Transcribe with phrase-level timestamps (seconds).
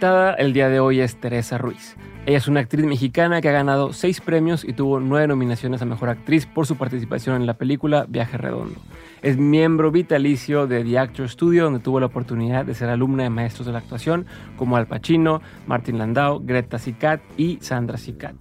[0.00, 1.96] El día de hoy es Teresa Ruiz.
[2.24, 5.86] Ella es una actriz mexicana que ha ganado seis premios y tuvo nueve nominaciones a
[5.86, 8.80] Mejor Actriz por su participación en la película Viaje Redondo.
[9.22, 13.30] Es miembro vitalicio de The Actor Studio, donde tuvo la oportunidad de ser alumna de
[13.30, 14.26] maestros de la actuación
[14.56, 18.36] como Al Pacino, Martin Landau, Greta Sicat y Sandra Sicat.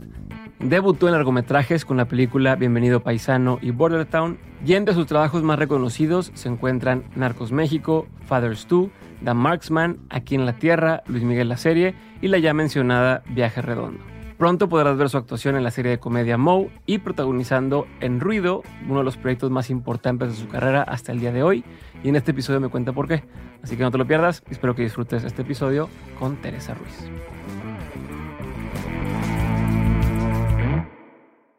[0.59, 5.41] Debutó en largometrajes con la película Bienvenido Paisano y Border Town, y entre sus trabajos
[5.41, 8.89] más reconocidos se encuentran Narcos México, Fathers 2,
[9.23, 13.61] The Marksman, Aquí en la Tierra, Luis Miguel la serie y la ya mencionada Viaje
[13.61, 14.03] Redondo.
[14.37, 18.61] Pronto podrás ver su actuación en la serie de comedia Moe y protagonizando En Ruido,
[18.87, 21.65] uno de los proyectos más importantes de su carrera hasta el día de hoy.
[22.03, 23.23] Y en este episodio me cuenta por qué.
[23.63, 24.43] Así que no te lo pierdas.
[24.51, 27.09] Espero que disfrutes este episodio con Teresa Ruiz.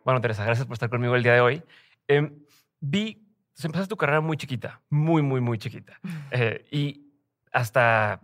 [0.04, 1.62] Bueno, Teresa, gracias por estar conmigo el día de hoy.
[2.06, 2.30] Eh,
[2.80, 5.98] vi, pues, empezaste tu carrera muy chiquita, muy, muy, muy chiquita.
[6.30, 7.07] Eh, y
[7.58, 8.20] hasta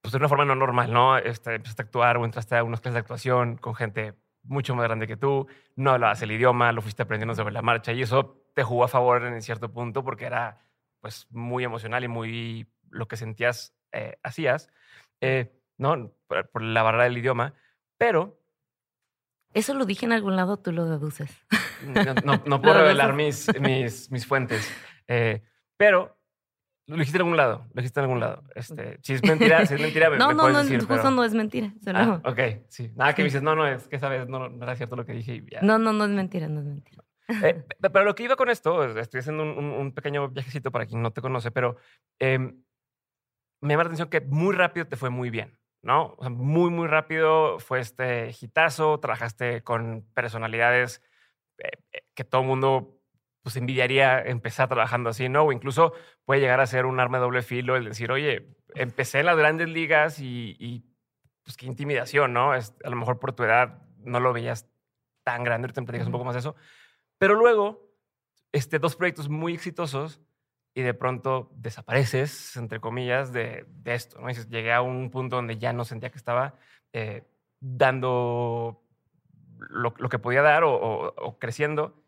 [0.00, 1.16] pues de una forma no normal, ¿no?
[1.16, 4.84] Este, empezaste a actuar o entraste a unas clases de actuación con gente mucho más
[4.84, 5.46] grande que tú,
[5.76, 8.88] no hablabas el idioma, lo fuiste aprendiendo sobre la marcha y eso te jugó a
[8.88, 10.58] favor en cierto punto porque era
[11.00, 14.68] pues muy emocional y muy lo que sentías eh, hacías,
[15.20, 16.12] eh, ¿no?
[16.26, 17.54] Por, por la barrera del idioma,
[17.96, 18.40] pero
[19.54, 21.30] Eso lo dije en algún lado, tú lo deduces.
[21.84, 24.68] no, no- no puedo revelar mis, mis, mis fuentes,
[25.06, 25.42] Eh,
[25.76, 26.16] pero
[26.92, 28.42] lo dijiste en algún lado, lo dijiste en algún lado.
[28.54, 30.78] Este, si es mentira, si es mentira, me, No, me no, puedes no, decir.
[30.80, 31.72] justo pero- no es mentira.
[31.82, 32.38] solo- Ah, ok,
[32.68, 32.90] sí.
[32.94, 35.12] Nada que me dices, no, no, es que sabes, no, no era cierto lo que
[35.12, 35.60] dije y ya.
[35.62, 37.04] No, no, no es mentira, no es mentira.
[37.28, 40.28] Eh, pe- pero lo que iba con esto, es- estoy haciendo un, un- un pequeño
[40.28, 41.76] viajecito para quien no te conoce, pero
[42.18, 42.62] em,
[43.60, 46.14] me llama la atención que muy rápido te fue muy bien, ¿no?
[46.18, 51.00] O sea, muy, muy rápido fue este hitazo, trabajaste con personalidades
[51.58, 52.98] eh, eh, que todo el mundo
[53.42, 55.42] pues envidiaría empezar trabajando así, ¿no?
[55.44, 55.92] O incluso
[56.24, 59.36] puede llegar a ser un arma de doble filo el decir, oye, empecé en las
[59.36, 60.84] grandes ligas y, y,
[61.42, 62.54] pues qué intimidación, ¿no?
[62.54, 64.68] Es, a lo mejor por tu edad no lo veías
[65.24, 66.54] tan grande, ahorita me platicas un poco más de eso.
[67.18, 67.90] Pero luego,
[68.52, 70.20] este, dos proyectos muy exitosos
[70.74, 74.20] y de pronto desapareces, entre comillas, de, de esto.
[74.20, 74.28] ¿no?
[74.28, 76.54] Dices, llegué a un punto donde ya no sentía que estaba
[76.92, 77.24] eh,
[77.60, 78.82] dando
[79.58, 82.01] lo, lo que podía dar o, o- o creciendo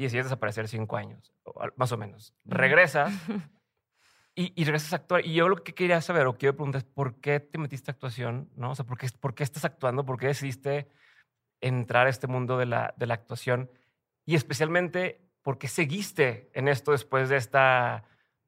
[0.00, 1.30] y decidí desaparecer cinco años,
[1.76, 2.32] más o menos.
[2.46, 3.12] Regresas
[4.34, 5.26] y, y regresas a actuar.
[5.26, 7.92] Y yo lo que quería saber o quiero preguntar es por qué te metiste a
[7.92, 8.70] actuación, ¿no?
[8.70, 10.06] O sea, ¿por qué, por qué estás actuando?
[10.06, 10.88] ¿Por qué decidiste
[11.60, 13.70] entrar a este mundo de la, de la actuación?
[14.24, 18.06] Y especialmente, ¿por qué seguiste en esto después de esta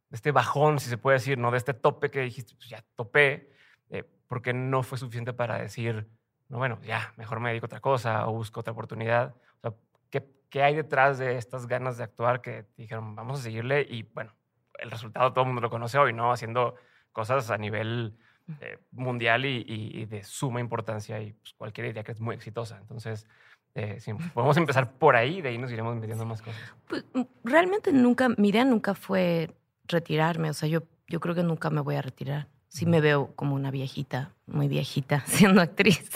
[0.08, 1.50] de este bajón, si se puede decir, ¿no?
[1.50, 3.50] De este tope que dijiste, pues ya topé,
[3.90, 6.08] eh, porque no fue suficiente para decir,
[6.48, 9.36] no, bueno, ya, mejor me dedico a otra cosa o busco otra oportunidad.
[9.56, 9.74] O sea,
[10.08, 13.86] ¿qué, qué hay detrás de estas ganas de actuar que dijeron, vamos a seguirle?
[13.88, 14.32] Y bueno,
[14.78, 16.30] el resultado todo el mundo lo conoce hoy, ¿no?
[16.30, 16.74] Haciendo
[17.10, 18.14] cosas a nivel
[18.60, 22.34] eh, mundial y, y- y de suma importancia y pues, cualquiera diría que es muy
[22.34, 22.76] exitosa.
[22.78, 23.26] Entonces,
[23.74, 26.60] eh, sí, podemos empezar por ahí, de ahí nos iremos metiendo más cosas.
[26.86, 29.50] Pues, mm, realmente nunca, mi idea nunca fue
[29.88, 30.50] retirarme.
[30.50, 32.48] O sea, yo, yo creo que nunca me voy a retirar.
[32.68, 36.10] Sí me veo como una viejita, muy viejita, siendo actriz.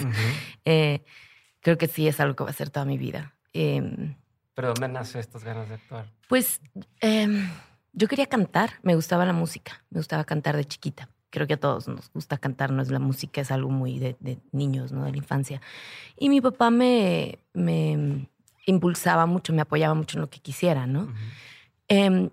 [0.66, 1.02] Eh,
[1.60, 3.32] creo que sí es algo que va a ser toda mi vida.
[3.54, 4.14] Em,
[4.56, 6.10] Pero ¿dónde nace estas ganas de actuar?
[6.28, 6.62] Pues
[7.00, 7.46] em,
[7.92, 11.10] yo quería cantar, me gustaba la música, me gustaba cantar de chiquita.
[11.28, 14.16] Creo que a todos nos gusta cantar, no es la música, es algo muy de,
[14.18, 15.04] de niños, ¿no?
[15.04, 15.60] De la infancia.
[16.16, 18.30] Y mi papá me, me
[18.64, 21.12] impulsaba mucho, me apoyaba mucho en lo que quisiera, ¿no?
[21.88, 22.30] Em,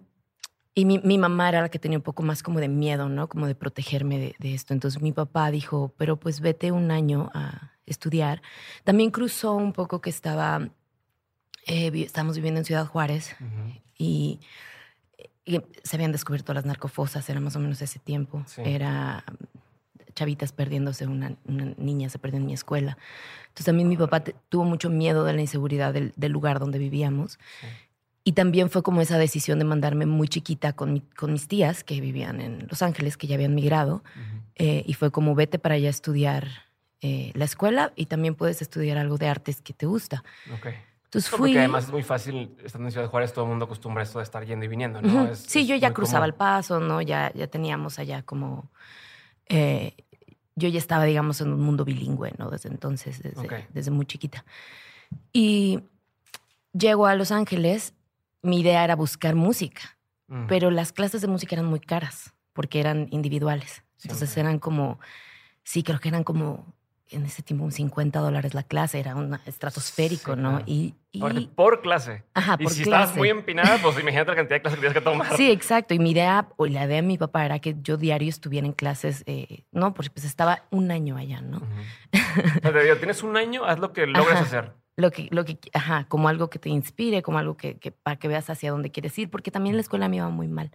[0.73, 3.27] y mi, mi mamá era la que tenía un poco más como de miedo, ¿no?
[3.27, 4.73] Como de protegerme de, de esto.
[4.73, 8.41] Entonces mi papá dijo, pero pues vete un año a estudiar.
[8.85, 10.69] También cruzó un poco que estaba,
[11.65, 13.35] eh, estábamos viviendo en Ciudad Juárez
[13.97, 14.39] y,
[15.45, 18.43] y se habían descubierto las narcofosas, era más o menos ese tiempo.
[18.47, 18.61] Sí.
[18.65, 19.23] Era
[20.15, 22.97] chavitas perdiéndose, una, una niña se perdió en mi escuela.
[23.43, 26.77] Entonces también mi papá te- tuvo mucho miedo de la inseguridad del, del lugar donde
[26.79, 27.39] vivíamos.
[27.61, 27.67] Sí.
[28.25, 31.83] Y también fue como esa decisión de mandarme muy chiquita con, mi- con mis tías
[31.83, 34.03] que vivían en Los Ángeles, que ya habían migrado.
[34.55, 36.47] Eh, y fue como vete para allá a estudiar
[37.01, 40.23] eh, la escuela y también puedes estudiar algo de artes que te gusta.
[40.55, 40.67] Ok.
[41.13, 41.37] Entonces fui.
[41.51, 44.17] Porque además es muy fácil, estando en Ciudad Juárez, todo el mundo acostumbra a esto
[44.19, 45.25] de estar yendo y viniendo, ¿no?
[45.27, 47.01] Es- sí, es yo ya cruzaba el paso, ¿no?
[47.01, 48.71] Ya, ya teníamos allá como.
[49.47, 49.95] eh,
[50.55, 52.49] yo ya estaba, digamos, en un mundo bilingüe, ¿no?
[52.51, 54.45] Desde entonces, desde, desde muy chiquita.
[55.31, 55.79] Y
[56.73, 57.93] llego a Los Ángeles,
[58.43, 59.81] mi idea era buscar música,
[60.27, 60.45] Mm.
[60.47, 63.83] pero las clases de música eran muy caras porque eran individuales.
[64.03, 64.41] Entonces Siempre.
[64.51, 64.99] eran como.
[65.63, 66.73] Sí, creo que eran como.
[67.13, 70.49] En ese tiempo, un 50 dólares la clase, era un estratosférico, Sí, ¿no?
[70.49, 70.63] claro.
[70.67, 72.23] Y, y- Aparte, por clase.
[72.33, 73.01] Ajá, y por si clase.
[73.03, 75.37] estabas muy empinada, pues imagínate la cantidad de clases que tienes que tomar.
[75.37, 75.93] Sí, exacto.
[75.93, 78.73] Y mi idea, o la idea de mi papá era que yo diario estuviera en
[78.73, 81.57] clases, eh, no, porque pues estaba un año allá, ¿no?
[81.57, 81.67] Ujú.
[82.57, 84.43] O sea, te digo, tienes un año, haz lo que logres Ajá.
[84.43, 84.71] hacer.
[84.95, 88.17] Lo que, lo que, ajá, como algo que te inspire, como algo que, que- para
[88.17, 90.71] que veas hacia dónde quieres ir, porque también la escuela me iba muy mal.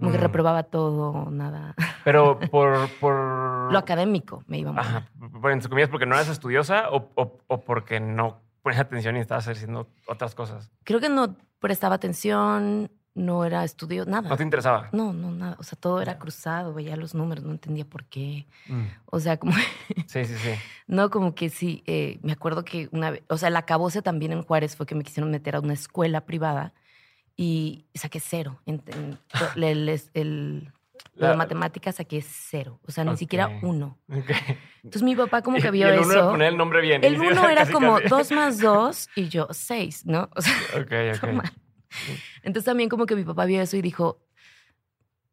[0.00, 0.22] Como que Mm.
[0.22, 1.74] reprobaba todo, nada.
[2.04, 2.88] Pero por.
[2.98, 5.06] por Lo académico me iba muy Ajá.
[5.18, 5.30] mal.
[5.40, 9.20] Por, entre comillas, porque no eras estudiosa o, o- o porque no ponías atención y
[9.20, 10.70] estabas haciendo otras cosas.
[10.84, 14.28] Creo que no prestaba atención, no era estudio, nada.
[14.28, 14.88] No te interesaba.
[14.92, 15.56] No, no, nada.
[15.58, 18.46] O sea, todo era cruzado, veía los números, no entendía por qué.
[18.68, 18.84] Mm.
[19.06, 19.52] O sea, como
[20.06, 20.50] Sí, sí, sí.
[20.86, 24.32] No, como que sí, eh, me acuerdo que una vez, o sea, el acabose también
[24.32, 26.72] en Juárez fue que me quisieron meter a una escuela privada
[27.42, 28.60] y saqué cero.
[28.66, 29.18] En, en-
[29.56, 30.72] el, el- el-
[31.14, 33.98] lo de La- matemáticas saqué cero, o sea, ni siquiera uno.
[34.12, 34.30] Ok.
[34.82, 36.30] Entonces mi papá como que vio y el uno eso.
[36.30, 37.02] poner el nombre bien.
[37.04, 38.08] El uno era casi, como casi.
[38.08, 40.28] dos más dos y yo seis, ¿no?
[40.36, 40.54] O sea,
[41.20, 41.44] toma.
[42.42, 44.20] Entonces también como que mi papá vio eso y dijo,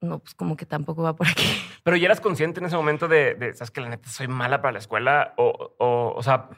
[0.01, 1.43] no, pues como que tampoco va por aquí.
[1.83, 4.61] Pero ya eras consciente en ese momento de, de, sabes que la neta soy mala
[4.61, 6.49] para la escuela o, o, o sea,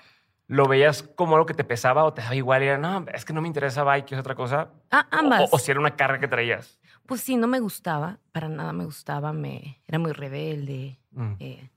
[0.49, 3.23] lo veías como algo que te pesaba o te daba igual y era, no, es
[3.23, 4.71] que no me interesa, bye, que es otra cosa.
[4.91, 5.51] Ah, ambas.
[5.53, 6.79] O, o si era una carga que traías.
[7.05, 10.99] Pues sí, no me gustaba, para nada me gustaba, me, era muy rebelde.
[11.11, 11.69] Mm, eh,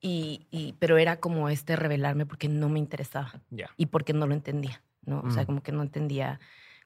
[0.00, 3.32] y, y- pero era como este revelarme porque no me interesaba
[3.76, 5.20] y porque no lo entendía, ¿no?
[5.26, 5.46] O sea, Mm.
[5.46, 6.38] como que no entendía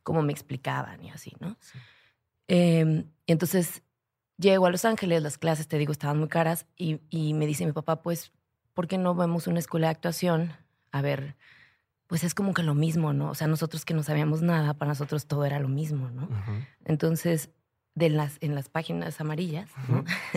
[0.02, 1.56] cómo me explicaban y así, ¿no?
[1.60, 1.78] Sí.
[2.48, 3.82] Eh, entonces
[4.38, 7.66] llego a Los Ángeles, las clases, te digo, estaban muy caras y, y me dice
[7.66, 8.32] mi papá, pues,
[8.72, 10.52] ¿por qué no vemos una escuela de actuación?
[10.92, 11.36] A ver,
[12.06, 13.30] pues es como que lo mismo, ¿no?
[13.30, 16.28] O sea, nosotros que no sabíamos nada, para nosotros todo era lo mismo, ¿no?
[16.84, 17.50] Entonces,
[17.94, 19.70] de las, en las páginas amarillas.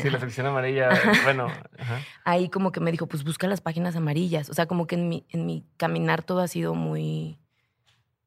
[0.01, 0.89] Sí, la sección amarilla,
[1.23, 1.47] bueno,
[1.79, 2.01] ajá.
[2.25, 4.49] ahí como que me dijo, pues busca las páginas amarillas.
[4.49, 7.39] O sea, como que en mi, en mi caminar todo ha sido muy,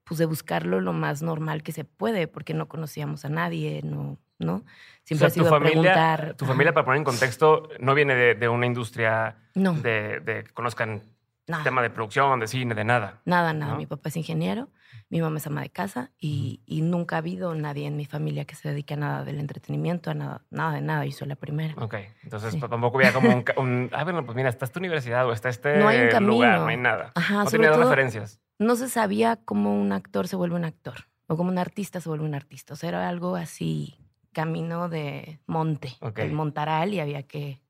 [0.04, 4.18] pues de buscarlo lo más normal que se puede, porque no conocíamos a nadie, no,
[4.38, 4.64] ¿no?
[5.04, 6.34] Siempre o ha sido tu familia, preguntar.
[6.34, 10.44] tu familia, para poner en contexto, no viene de, de una industria No, de, de
[10.44, 11.02] que conozcan
[11.46, 13.20] nada, tema de producción, de cine, de nada.
[13.24, 13.72] nada, nada.
[13.72, 13.78] ¿no?
[13.78, 14.68] Mi papá es ingeniero,
[15.10, 18.44] mi mamá es ama de casa y, y nunca ha habido nadie en mi familia
[18.44, 21.04] que se dedique a nada del entretenimiento, a nada, nada de nada.
[21.04, 21.74] Yo soy la primera.
[21.82, 21.94] Ok,
[22.24, 22.58] entonces Sí.
[22.58, 25.48] pues, tampoco había como un, un- Ah, bueno, pues mira, está esta universidad o está
[25.48, 26.32] este No hay un camino.
[26.32, 27.12] lugar, no hay nada.
[27.14, 28.40] Ajá, no tenía todo- referencias.
[28.58, 30.94] no se sabía cómo un actor se vuelve un actor
[31.28, 32.74] o cómo un artista se vuelve un artista.
[32.74, 33.96] O sea, era algo así,
[34.32, 36.18] camino de monte, Ok.
[36.20, 37.60] el montaral y había que,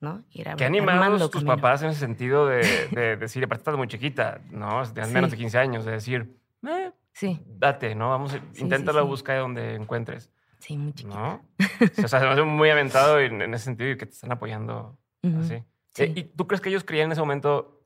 [0.00, 0.22] ¿no?
[0.30, 1.56] Ir Qué armando animados tus camino.
[1.56, 4.82] papás en ese sentido de, de decir, aparte estás muy chiquita, ¿no?
[4.84, 5.14] Tienes Sí.
[5.14, 8.10] menos de 15 años, de decir, eh, Sí, date, ¿no?
[8.10, 9.08] Vamos, a- sí, inténtalo, sí.
[9.08, 11.16] busca donde encuentres, sí, muy chiquita.
[11.18, 11.42] ¿no?
[12.04, 14.32] o sea, se me hace muy aventado en, en ese sentido y que te están
[14.32, 15.62] apoyando Ujú, así.
[15.94, 16.02] sí.
[16.02, 17.82] Eh, ¿Y tú crees que ellos creían en ese momento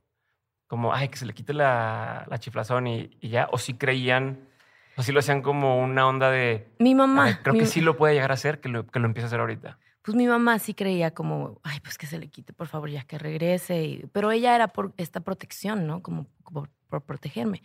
[0.66, 3.48] como, ay, que se le quite la, la chiflazón y, y ya?
[3.52, 4.48] ¿O sí creían,
[4.96, 7.80] o sí lo hacían como una onda de, Mi mamá, "Ay, creo mi- que sí
[7.80, 9.78] lo puede llegar a hacer, que lo, que lo empiece a hacer ahorita?
[10.02, 13.02] Pues mi mamá sí creía como, ay, pues que se le quite, por favor, ya
[13.04, 13.82] que regrese.
[13.84, 16.02] y- pero ella era por esta protección, ¿no?
[16.02, 17.62] Como, como por protegerme.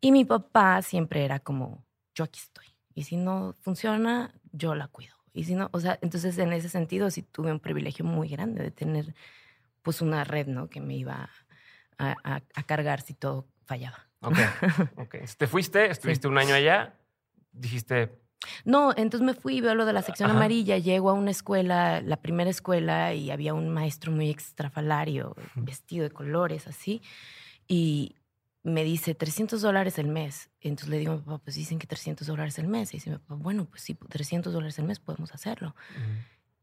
[0.00, 2.66] Y mi papá siempre era como, yo aquí estoy.
[2.94, 5.14] Y si no funciona, yo la cuido.
[5.32, 8.62] Y si no, o sea, entonces en ese sentido sí tuve un privilegio muy grande
[8.62, 9.14] de tener
[9.82, 10.68] pues una red, ¿no?
[10.70, 11.28] Que me iba
[11.98, 14.08] a, a- a cargar si todo fallaba.
[14.20, 14.38] Ok,
[14.96, 15.16] ok.
[15.36, 16.98] Te fuiste, estuviste un año allá,
[17.52, 18.18] dijiste,
[18.64, 20.38] No, entonces me fui, veo lo de la sección Ajá.
[20.38, 26.04] amarilla, llego a una escuela, la primera escuela, y había un maestro muy extrafalario, vestido
[26.04, 27.02] de colores, así,
[27.66, 28.16] y
[28.62, 30.50] me dice 300 dólares el mes.
[30.60, 32.92] Entonces le digo a mi papá, pues dicen que 300 dólares el mes.
[32.92, 35.76] Y dice mi papá, bueno, pues sí, 300 dólares el mes podemos hacerlo.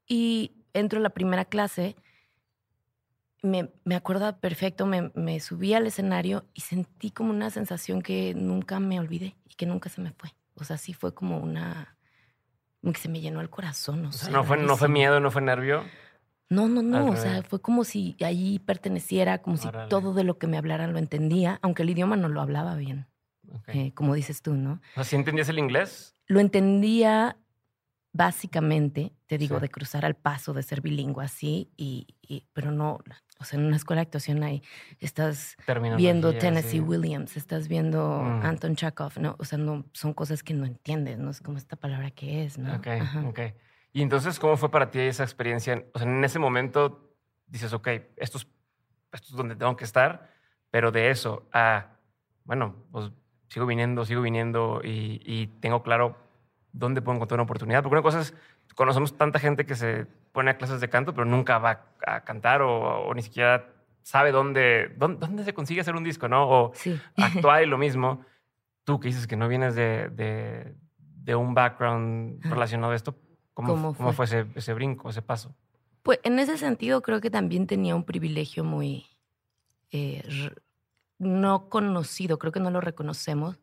[0.06, 1.96] Y entro a la primera clase,
[3.42, 8.34] me, me acuerdo perfecto, me, me subí al escenario y sentí como una sensación que
[8.34, 10.34] nunca me olvidé y que nunca se me fue.
[10.56, 11.98] O sea, sí fue como una...
[12.82, 15.20] como que se me llenó el corazón, no o sea, no fue, no fue miedo,
[15.20, 15.84] no fue nervio.
[16.50, 17.08] No, no, no.
[17.08, 20.94] O sea, fue como si allí perteneciera, como si todo de lo que me hablaran
[20.94, 23.08] lo entendía, aunque el idioma no lo hablaba bien,
[23.68, 24.74] eh, como dices tú, ¿no?
[24.74, 26.16] O sea, ¿sí entendías el inglés?
[26.28, 27.38] Lo entendía
[28.13, 29.62] básicamente, te digo, Sí.
[29.63, 33.00] de cruzar al paso, de ser bilingüe así, y, y- pero no,
[33.39, 34.62] o sea, en una escuela de actuación hay,
[35.00, 35.58] estás
[35.98, 36.79] viendo Tennessee sí.
[36.79, 38.46] Williams, estás viendo Mm.
[38.46, 39.36] Anton Chekhov, ¿no?
[39.39, 42.58] O sea, no, son cosas que no entiendes, no es como esta palabra que es,
[42.58, 42.75] ¿no?
[42.75, 43.22] Ok, Ajá.
[43.27, 43.39] ok.
[43.93, 45.84] Y entonces, ¿cómo fue para ti esa experiencia?
[45.93, 47.15] O sea, en ese momento
[47.48, 48.48] dices, ok, esto es,
[49.12, 50.32] esto es donde tengo que estar,
[50.72, 51.98] pero de eso a,
[52.46, 53.12] bueno, pues
[53.50, 56.17] sigo viniendo, sigo viniendo y, y tengo claro
[56.74, 57.82] dónde puedo encontrar una oportunidad.
[57.82, 58.34] Porque una cosa es,
[58.75, 62.62] conocemos tanta gente que se pone a clases de canto, pero nunca va a cantar
[62.62, 63.70] o, o ni siquiera
[64.01, 66.50] sabe dónde, dónde, dónde se consigue hacer un disco, ¿no?
[66.50, 67.00] O Sí.
[67.18, 68.25] actuar y lo mismo.
[68.84, 73.15] Tú que dices que no vienes de, de, de un background relacionado a esto,
[73.53, 74.25] ¿cómo, ¿Cómo cómo fue?
[74.25, 75.56] ese, ese brinco, ese paso?
[76.01, 79.06] Pues en ese sentido creo que también tenía un privilegio muy
[79.92, 80.22] eh,
[81.18, 83.62] no conocido, creo que no lo reconocemos,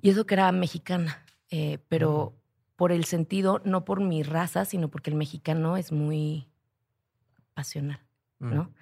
[0.00, 1.22] y eso que era mexicana,
[1.52, 2.34] eh, pero
[2.76, 6.48] por el sentido, no por mi raza, sino porque el mexicano es muy
[7.54, 8.00] pasional,
[8.38, 8.54] Mm.
[8.54, 8.72] ¿no?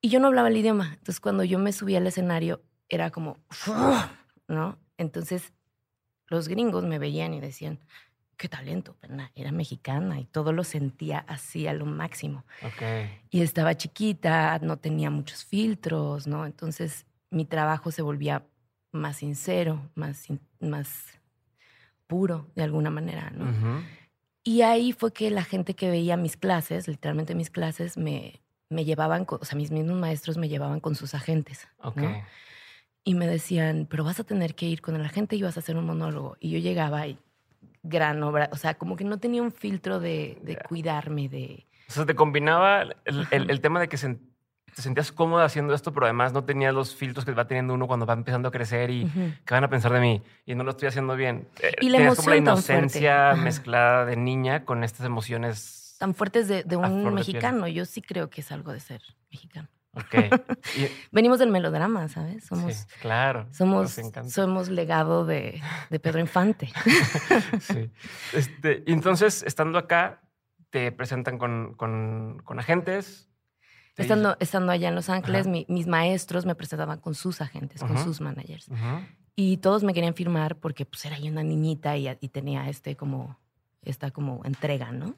[0.00, 3.38] Y yo no hablaba el idioma, entonces cuando yo me subía al escenario era como,
[4.48, 4.76] ¿no?
[4.98, 5.52] Entonces
[6.26, 7.78] los gringos me veían y decían,
[8.36, 8.96] qué talento,
[9.36, 12.44] era mexicana y todo lo sentía así a lo máximo.
[12.64, 12.82] Ok.
[13.30, 16.46] Y estaba chiquita, no tenía muchos filtros, ¿no?
[16.46, 18.44] Entonces mi trabajo se volvía
[18.90, 20.26] más sincero, más,
[20.58, 21.20] más
[22.12, 23.46] puro de alguna manera, ¿no?
[24.44, 28.84] Y ahí fue que la gente que veía mis clases, literalmente mis clases, me, me
[28.84, 31.68] llevaban, con- o sea, mis mismos maestros me llevaban con sus agentes.
[31.78, 32.26] ¿no?
[33.04, 35.60] Y me decían, pero vas a tener que ir con el agente y vas a
[35.60, 36.36] hacer un monólogo.
[36.40, 37.18] Y yo llegaba y
[37.82, 41.66] gran obra, o sea, como que no tenía un filtro de, de cuidarme, de...
[41.88, 44.18] O sea, te combinaba el, el- tema de que sen-
[44.74, 47.86] te sentías cómoda haciendo esto, pero además no tenías los filtros que va teniendo uno
[47.86, 49.32] cuando va empezando a crecer y Ujú.
[49.44, 51.48] qué van a pensar de mí y no lo estoy haciendo bien.
[51.60, 52.72] Eh, Y la tenías como la emoción fuerte.
[52.72, 55.96] inocencia mezclada de niña con estas emociones.
[55.98, 57.68] tan fuertes de, un mexicano.
[57.68, 59.68] Yo sí creo que es algo de ser mexicano.
[59.94, 60.14] Ok.
[60.78, 62.44] Y- Venimos del melodrama, ¿sabes?
[62.46, 63.46] Somos, sí, claro.
[63.52, 65.60] somos, legado de,
[65.90, 66.72] de Pedro Infante.
[67.60, 67.90] Sí.
[68.32, 70.22] Este, entonces, estando acá,
[70.70, 73.28] te presentan con, con, con agentes.
[73.96, 77.96] Estando, estando allá en Los Ángeles, mi- mis maestros me presentaban con sus agentes, con
[78.04, 78.68] sus managers.
[79.36, 82.96] Y todos me querían firmar porque pues era yo una niñita y, y tenía este
[82.96, 83.38] como,
[83.82, 85.14] esta como entrega, ¿no?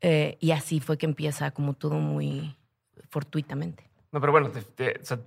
[0.00, 2.54] Eh, y así fue que empieza como todo muy
[3.08, 3.88] fortuitamente.
[4.12, 5.20] No, pero bueno, te- te- o sea,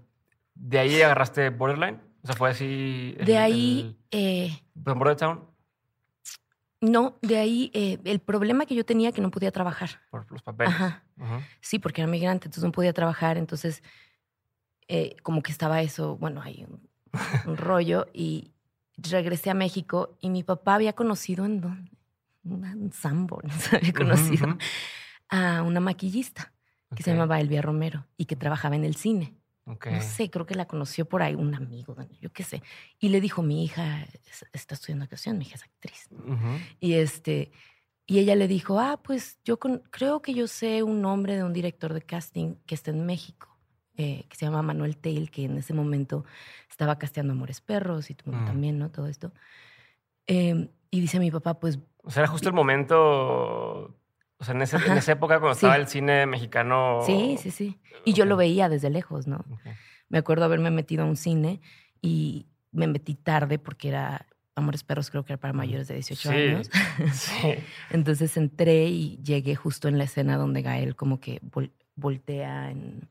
[0.56, 2.00] de ahí agarraste Borderline.
[2.24, 3.16] O sea, fue así.
[3.20, 5.40] el- De ahí, eh, El, ¿Con Border Town?
[6.82, 10.02] No, de ahí eh, el problema que yo tenía que no podía trabajar.
[10.10, 10.74] Por los papeles.
[10.74, 11.04] Ajá.
[11.60, 13.84] Sí, porque era migrante, entonces no podía trabajar, entonces
[14.88, 16.90] eh, como que estaba eso, bueno, hay un,
[17.46, 18.54] un rollo y
[18.98, 21.92] regresé a México y mi papá había conocido en dónde,
[22.94, 24.58] Sanborns, había conocido
[25.30, 26.54] a una maquillista
[26.96, 29.36] que se llamaba Elvia Romero y que trabajaba en el cine.
[29.66, 29.88] Ok.
[29.88, 32.62] No sé, creo que la conoció por ahí un amigo, yo qué sé.
[33.00, 36.08] Y le dijo, mi hija es- está estudiando actuación, mi hija es actriz.
[36.12, 36.58] Ujú.
[36.80, 37.52] Y este,
[38.06, 41.44] y ella le dijo, ah, pues yo con- creo que yo sé un nombre de
[41.44, 43.48] un director de casting que está en México,
[43.98, 46.26] eh, que se llama Manuel Tail, que en ese momento
[46.70, 48.46] estaba casteando Amores Perros y tú Mm.
[48.46, 48.90] también, ¿no?
[48.90, 49.32] Todo esto.
[50.28, 53.96] Eh, y dice mi papá, pues O sea, era justo el momento.
[54.40, 55.60] O sea, en, ese- en esa época cuando Sí.
[55.66, 57.02] estaba el cine mexicano.
[57.06, 57.80] sí, sí, sí.
[58.06, 59.46] Y yo lo veía desde lejos, ¿no?
[59.52, 59.62] Ok.
[60.10, 61.62] Me acuerdo haberme metido a un cine
[62.02, 66.30] y me metí tarde porque era Amores Perros, creo que era para mayores de 18
[66.32, 66.36] Sí.
[66.36, 66.70] años.
[67.14, 67.56] Sí.
[67.92, 73.10] Entonces entré y llegué justo en la escena donde Gael como que vol- voltea, en,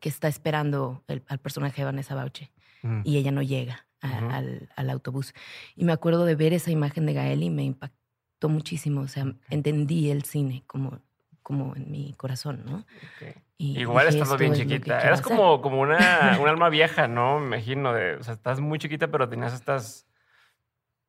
[0.00, 2.50] que está esperando el- al personaje de Vanessa Bauche
[2.82, 3.00] Mm.
[3.04, 4.30] y ella no llega a- Ujú.
[4.30, 5.34] al, al autobús.
[5.74, 7.97] Y me acuerdo de ver esa imagen de Gael y me impactó
[8.46, 9.00] muchísimo.
[9.00, 11.00] O sea, entendí el cine como,
[11.42, 12.86] como en mi corazón, ¿no?
[13.56, 15.00] Y Igual dije, estando "Esto bien es chiquita.
[15.00, 15.36] Eras hacer".
[15.36, 15.98] como, como una,
[16.40, 17.40] un alma vieja, ¿no?
[17.40, 17.92] Me imagino.
[17.92, 20.06] De, o sea, estás muy chiquita, pero tenías estas.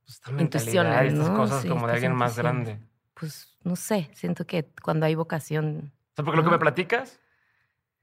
[0.02, 1.36] pues, esta mentalidad estas ¿no?
[1.38, 2.80] cosas Sí, como de alguien más grande.
[3.14, 5.92] Pues no sé, siento que cuando hay vocación...
[6.14, 7.20] O sea, porque lo que me platicas,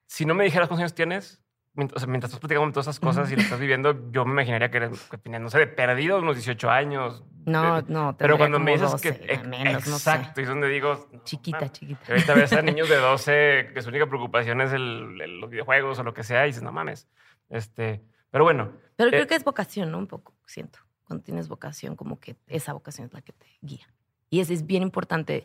[0.07, 1.43] si no me dijeras cuántos años tienes,
[1.77, 4.71] o sea, mientras estás platicando todas esas cosas y lo estás viviendo, yo me imaginaría
[4.71, 7.23] que, eres, que tenías, no sé, de perdido unos 18 años.
[7.45, 9.13] No, de- no, pero cuando me dices que.
[9.13, 10.11] 12, ex- menos, no sé.
[10.11, 11.09] exacto, y es donde digo.
[11.13, 12.01] no, Chiquita, chiquita.
[12.09, 15.99] Ahorita ves a niños de 12 que su única preocupación es el- el- los videojuegos
[15.99, 17.09] o lo que sea, y dices, no mames.
[17.49, 19.99] Este, pero bueno, Pero Eh, creo que es vocación, ¿no?
[19.99, 20.79] Un poco, siento.
[21.05, 23.87] Cuando tienes vocación, como que esa vocación es la que te guía.
[24.31, 25.45] Y eso es bien importante,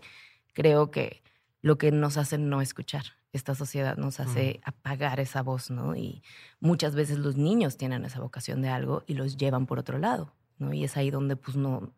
[0.53, 1.21] creo que
[1.61, 3.03] lo que nos hace no escuchar.
[3.33, 5.95] Esta sociedad nos hace apagar esa voz, ¿no?
[5.95, 6.21] Y
[6.59, 10.33] muchas veces los niños tienen esa vocación de algo y los llevan por otro lado,
[10.57, 10.73] ¿no?
[10.73, 11.93] Y es ahí donde, pues, no,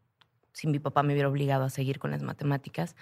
[0.52, 2.96] si mi papá me hubiera obligado a seguir con las matemáticas,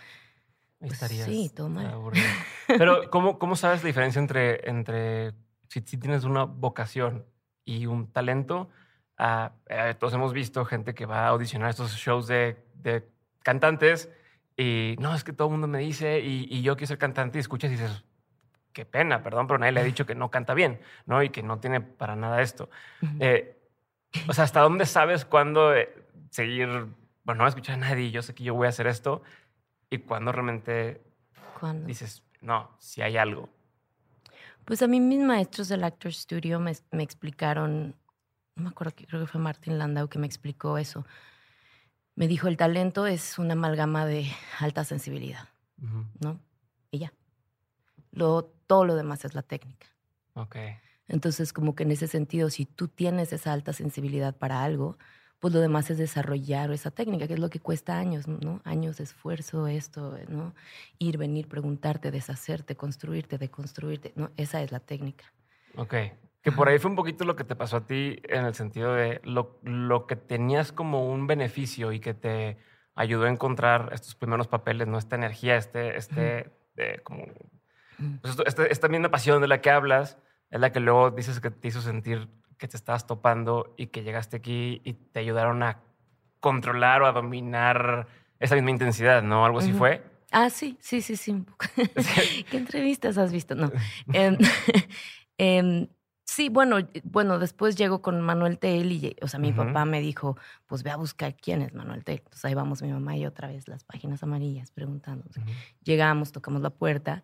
[0.80, 1.88] Pues estarías sí, todo mal.
[1.88, 2.26] aburrido.
[2.68, 5.34] Pero, ¿cómo, ¿cómo sabes la diferencia entre, entre
[5.68, 7.26] si, si tienes una vocación
[7.66, 8.70] y un talento?
[9.18, 13.08] Ah, eh, todos hemos visto gente que va a audicionar estos shows de, de
[13.44, 14.10] cantantes
[14.58, 17.38] y no, es que todo el mundo me dice y, y yo quiero ser cantante
[17.38, 18.04] y escuchas y dices,
[18.74, 21.22] qué pena, perdón, pero nadie le ha dicho que no canta bien, ¿no?
[21.24, 22.70] Y que no tiene para nada esto.
[23.20, 23.58] Eh,
[24.28, 25.94] o sea, ¿hasta dónde sabes cuándo eh,
[26.30, 26.68] seguir,
[27.24, 29.24] bueno, no escuchar a nadie, yo sé que yo voy a hacer esto
[29.90, 31.02] y cuándo realmente
[31.60, 31.86] ¿Cuándo?
[31.88, 33.50] dices, no, si hay algo.
[34.66, 37.96] Pues a mí mis maestros del Actor Studio me, me explicaron,
[38.56, 41.06] no me acuerdo, que- creo que fue Martin Landau que me explicó eso.
[42.16, 44.26] Me dijo, el talento es una amalgama de
[44.60, 45.50] alta sensibilidad.
[46.20, 46.40] ¿no?
[46.92, 47.12] Y ya.
[48.12, 49.88] Lo, todo lo demás es la técnica.
[50.34, 50.56] Ok.
[51.08, 54.98] Entonces, como que en ese sentido, si tú tienes esa alta sensibilidad para algo,
[55.40, 58.62] pues lo demás es desarrollar esa técnica, que es lo que cuesta años, ¿no?
[58.64, 60.54] Años de esfuerzo, esto, ¿no?
[61.00, 64.30] Ir, venir, preguntarte, deshacerte, construirte, deconstruirte, ¿no?
[64.38, 65.26] Esa es la técnica.
[65.76, 65.96] Ok.
[66.44, 68.94] Que por ahí fue un poquito lo que te pasó a ti en el sentido
[68.94, 72.58] de lo, lo que tenías como un beneficio y que te
[72.96, 74.98] ayudó a encontrar estos primeros papeles, ¿no?
[74.98, 77.26] Esta energía, este, este, eh, como.
[78.22, 80.18] Pues este- esta misma pasión de la que hablas,
[80.50, 82.28] es la que luego dices que te hizo sentir
[82.58, 85.80] que te estabas topando y que llegaste aquí y te ayudaron a
[86.40, 88.08] controlar o a dominar
[88.40, 89.46] esa misma intensidad, ¿no?
[89.46, 90.04] Algo así fue.
[90.32, 91.32] Ah, sí, sí, sí, sí.
[91.32, 91.66] un poco.
[92.50, 93.56] ¿Qué entrevistas has visto?
[93.56, 93.72] No.
[95.38, 95.88] Em,
[96.24, 100.38] sí, bueno, bueno, después llego con Manuel Tel y, o sea, mi papá me dijo,
[100.68, 102.18] pues ve a buscar quién es Manuel Tel.
[102.20, 105.26] Entonces ahí vamos mi mamá y otra vez las páginas amarillas preguntando.
[105.84, 107.24] Llegamos, tocamos la puerta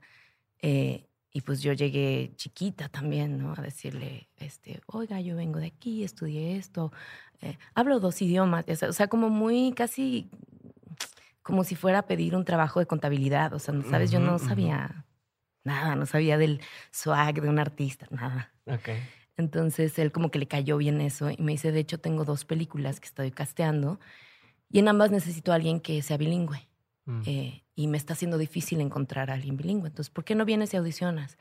[0.62, 3.54] eh, y pues yo llegué chiquita también, ¿no?
[3.56, 6.92] A decirle, este, oiga, yo vengo de aquí, estudié esto,
[7.42, 10.30] eh, hablo dos idiomas, o sea, como muy casi
[11.44, 14.38] como si fuera a pedir un trabajo de contabilidad, o sea, no sabes, yo no
[14.38, 15.06] sabía
[15.64, 16.60] nada, no sabía del
[16.92, 18.52] swag de un artista, nada.
[19.38, 22.44] Entonces él como que le cayó bien eso y me dice, de hecho tengo dos
[22.44, 24.00] películas que estoy casteando
[24.70, 26.68] y en ambas necesito a alguien que sea bilingüe
[27.08, 27.22] Mm.
[27.26, 29.88] eh, y me está haciendo difícil encontrar a alguien bilingüe.
[29.88, 31.38] Entonces, ¿por qué no vienes y audicionas?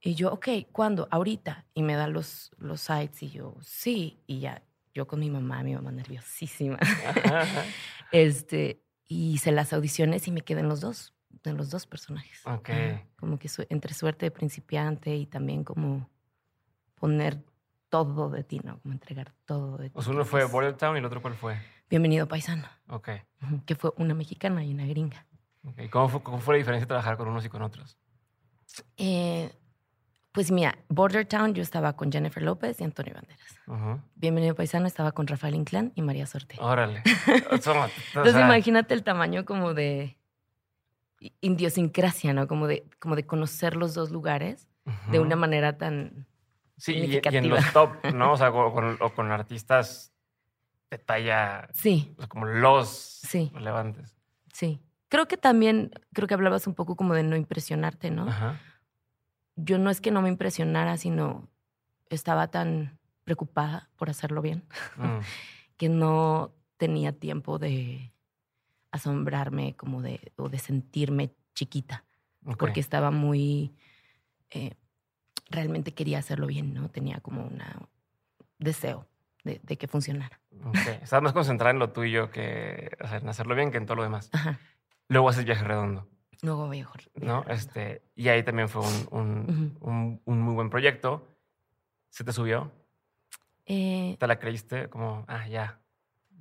[0.00, 1.06] Y yo, ok, ¿cuándo?
[1.10, 1.66] Ahorita.
[1.74, 4.18] Y me da los, los sites y yo, sí.
[4.26, 4.62] Y ya,
[4.94, 6.78] yo con mi mamá, mi mamá nerviosísima.
[6.80, 7.64] Ajá, ajá.
[8.12, 11.12] este, y hice las audiciones y me quedé en los dos,
[11.44, 12.40] en los dos personajes.
[12.46, 12.70] Ok.
[13.16, 16.08] Como que su- entre suerte de principiante y también como
[16.94, 17.42] poner
[17.94, 18.80] todo de ti, ¿no?
[18.80, 19.96] Como entregar todo de ti.
[19.96, 21.56] O sea, uno fue Border Town y el otro cuál fue.
[21.88, 23.08] Bienvenido paisano, Ok.
[23.66, 25.24] que fue una mexicana y una gringa.
[25.64, 25.88] ok.
[25.90, 27.96] ¿Cómo, fue, ¿Cómo fue la diferencia de trabajar con unos y con otros?
[28.96, 29.48] Eh,
[30.32, 33.60] pues mira, Border Town yo estaba con Jennifer López y Antonio Banderas.
[33.68, 34.00] Ujú.
[34.16, 36.56] Bienvenido Paisano estaba con Rafael Inclán y María Sorte.
[36.58, 37.00] Órale.
[37.52, 40.18] Entonces imagínate el tamaño como de
[41.40, 42.48] idiosincrasia, ¿no?
[42.48, 44.66] Como de, como de conocer los dos lugares
[45.12, 45.26] de ujú.
[45.28, 46.26] una manera tan...
[46.76, 48.32] Sí, y- y, en los top, ¿no?
[48.32, 50.12] O sea, o con, o con artistas
[50.90, 53.50] de talla, Sí, o sea, como los Sí.
[53.54, 54.16] relevantes.
[54.52, 54.80] sí.
[55.08, 58.26] Creo que también, creo que hablabas un poco como de no impresionarte, ¿no?
[58.28, 58.58] Ajá.
[59.54, 61.48] Yo no es que no me impresionara, sino
[62.10, 64.64] estaba tan preocupada por hacerlo bien.
[64.96, 65.18] Mm.
[65.76, 68.12] que no tenía tiempo de
[68.90, 72.04] asombrarme como de o de sentirme chiquita
[72.58, 73.74] porque estaba muy
[74.50, 74.74] eh,
[75.54, 77.62] realmente quería hacerlo bien no tenía como un
[78.58, 79.06] deseo
[79.44, 80.76] de, de que funcionara Ok.
[81.02, 83.96] Estás más concentrada en lo tuyo que o sea, en hacerlo bien que en todo
[83.96, 84.30] lo demás.
[84.32, 84.58] Ajá.
[85.08, 86.08] Luego haces viaje redondo,
[86.42, 87.44] luego jor- ¿no?
[87.48, 91.26] Este, y ahí también fue un, un, un- un muy buen proyecto.
[92.08, 92.70] ¿Se te subió?
[93.66, 94.88] Eh, ¿Te la creíste?
[94.88, 95.80] Como, ah, ya,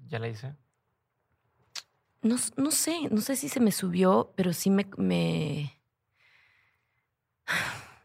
[0.07, 0.55] ya la hice.
[2.21, 5.73] no, no sé no sé si se me subió pero sí me, me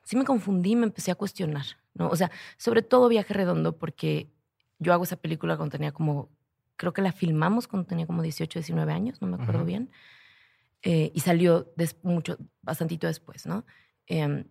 [0.09, 4.31] sí me confundí me empecé a cuestionar no o sea sobre todo viaje redondo porque
[4.79, 6.29] yo hago esa película cuando tenía como,
[6.77, 9.67] creo que la filmamos cuando tenía como 18, 19 años, no me acuerdo Ujú.
[9.67, 9.91] bien.
[10.83, 13.65] Eh, y salió des- mucho, bastantito después, ¿no?
[14.07, 14.45] Em,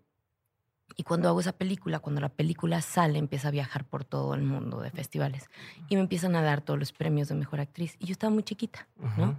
[0.97, 4.41] y cuando hago esa película, cuando la película sale, empieza a viajar por todo el
[4.41, 5.45] mundo de festivales.
[5.87, 7.95] Y me empiezan a dar todos los premios de mejor actriz.
[7.99, 8.85] Y yo estaba muy chiquita,
[9.17, 9.29] ¿no?
[9.29, 9.35] Ujú.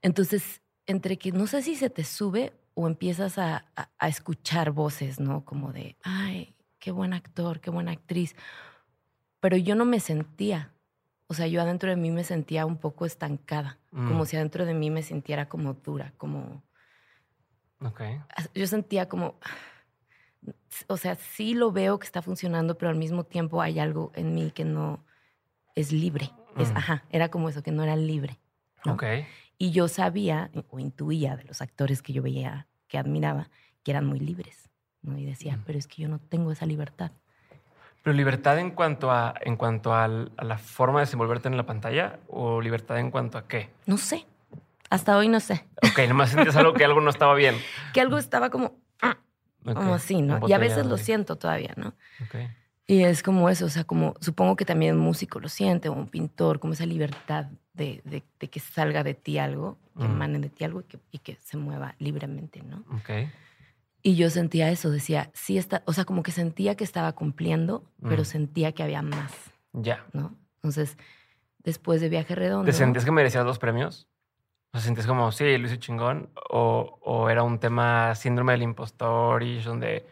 [0.00, 4.70] Entonces, entre que no sé si se te sube o empiezas a, a- a escuchar
[4.70, 5.44] voces, ¿no?
[5.44, 8.34] Como de, ay, qué buen actor, qué buena actriz.
[9.40, 10.72] Pero yo no me sentía,
[11.26, 14.26] o sea, yo adentro de mí me sentía un poco estancada, como Mm.
[14.26, 16.62] si adentro de mí me sintiera como dura, como,
[17.82, 18.02] Ok.
[18.54, 19.34] yo sentía como,
[20.88, 24.34] o sea, sí lo veo que está funcionando, pero al mismo tiempo hay algo en
[24.34, 25.04] mí que no
[25.74, 26.30] es libre.
[26.58, 26.76] Es, Mm.
[26.76, 28.38] ajá, era como eso, que no era libre.
[28.84, 28.94] ¿no?
[28.94, 29.04] Ok.
[29.62, 33.50] Y yo sabía o intuía de los actores que yo veía, que admiraba,
[33.82, 34.70] que eran muy libres.
[35.02, 35.18] ¿no?
[35.18, 35.62] Y decía, Mm.
[35.66, 37.10] pero es que yo no tengo esa libertad.
[38.02, 41.66] Pero libertad en cuanto a en cuanto al- a, la forma de desenvolverte en la
[41.66, 43.68] pantalla o libertad en cuanto a qué.
[43.84, 44.24] No sé.
[44.88, 45.66] Hasta hoy no sé.
[45.82, 47.54] Ok, nomás sentías algo que algo no estaba bien.
[47.92, 48.78] Que algo estaba como,
[49.66, 50.40] Ok, como así, ¿no?
[50.48, 51.88] Y a veces lo siento todavía, ¿no?
[52.24, 52.36] Ok.
[52.86, 55.92] Y es como eso, o sea, como supongo que también un músico lo siente, o
[55.92, 60.10] un pintor, como esa libertad de, de- de que salga de ti algo, que Mm.
[60.12, 62.84] emane de ti algo y que, y que se mueva libremente, ¿no?
[62.96, 63.10] Ok.
[64.02, 67.84] Y yo sentía eso, decía, sí está, o sea, como que sentía que estaba cumpliendo,
[68.02, 68.24] pero Mm.
[68.26, 69.32] sentía que había más,
[69.72, 70.04] Ya.
[70.12, 70.34] ¿no?
[70.56, 70.96] Entonces,
[71.62, 72.64] después de Viaje Redondo...
[72.66, 74.08] ¿Te sentías que merecías los premios?
[74.72, 76.30] O sentías como, sí, lo hice chingón.
[76.50, 80.06] O, o era un tema síndrome del impostor y donde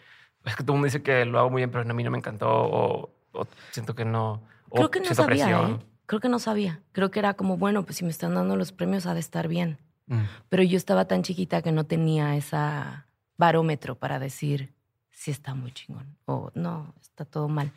[0.45, 2.11] es que todo el mundo dice que lo hago muy bien, pero a mí no
[2.11, 2.49] me encantó.
[2.51, 4.43] O, o siento que no.
[4.69, 5.71] O Creo que no sabía, presión.
[5.81, 5.85] ¿eh?
[6.09, 6.81] Creo que no sabía.
[6.93, 9.47] Creo que era como, bueno, pues si me están dando los premios ha de estar
[9.47, 9.79] bien.
[10.07, 14.73] Mm, Pero yo estaba tan chiquita que no tenía esa barómetro para decir
[15.11, 17.73] si está muy chingón o no, está todo mal.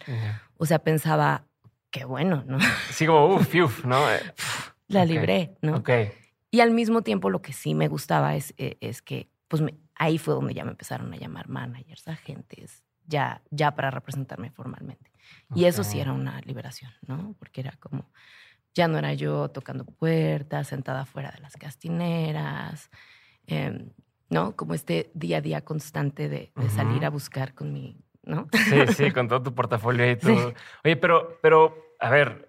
[0.58, 1.44] O sea, pensaba,
[1.92, 2.58] qué bueno, ¿no?
[2.92, 4.10] Sí, como, uff, uff, ¿no?
[4.10, 4.20] Eh,
[4.88, 5.76] La libré, ¿no?
[5.78, 5.90] Ok.
[6.52, 9.76] Y al mismo tiempo lo que sí me gustaba es, eh, es que, pues me-
[9.96, 15.12] ahí fue donde ya me empezaron a llamar managers, agentes, ya, ya para representarme formalmente.
[15.54, 17.36] Y eso sí era una liberación, ¿no?
[17.38, 18.10] Porque era como,
[18.74, 22.90] ya no era yo tocando puertas, sentada fuera de las castineras,
[23.48, 23.92] em,
[24.30, 24.56] ¿no?
[24.56, 27.06] Como este día a día constante de, de salir Ujú.
[27.06, 28.48] a buscar con mi, ¿no?
[28.54, 30.54] Sí, sí, con todo tu portafolio y todo.
[30.86, 32.48] Oye, pero, pero, a ver,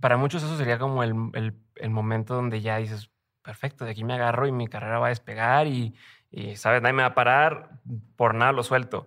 [0.00, 3.10] para muchos eso sería como el, el- el momento donde ya dices,
[3.42, 5.94] perfecto, de aquí me agarro y mi carrera va a despegar y,
[6.30, 6.82] y, ¿sabes?
[6.82, 7.80] Nadie me va a parar,
[8.16, 9.06] por nada lo suelto.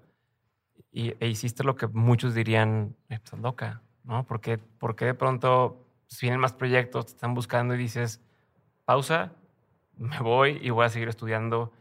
[0.91, 4.25] Y, e hiciste lo que muchos dirían, "Eh, estás loca, ¿no?
[4.25, 8.21] Porque, porque de pronto si vienen más proyectos, te están buscando y dices,
[8.83, 9.31] pausa,
[9.97, 11.71] me voy y voy a seguir estudiando.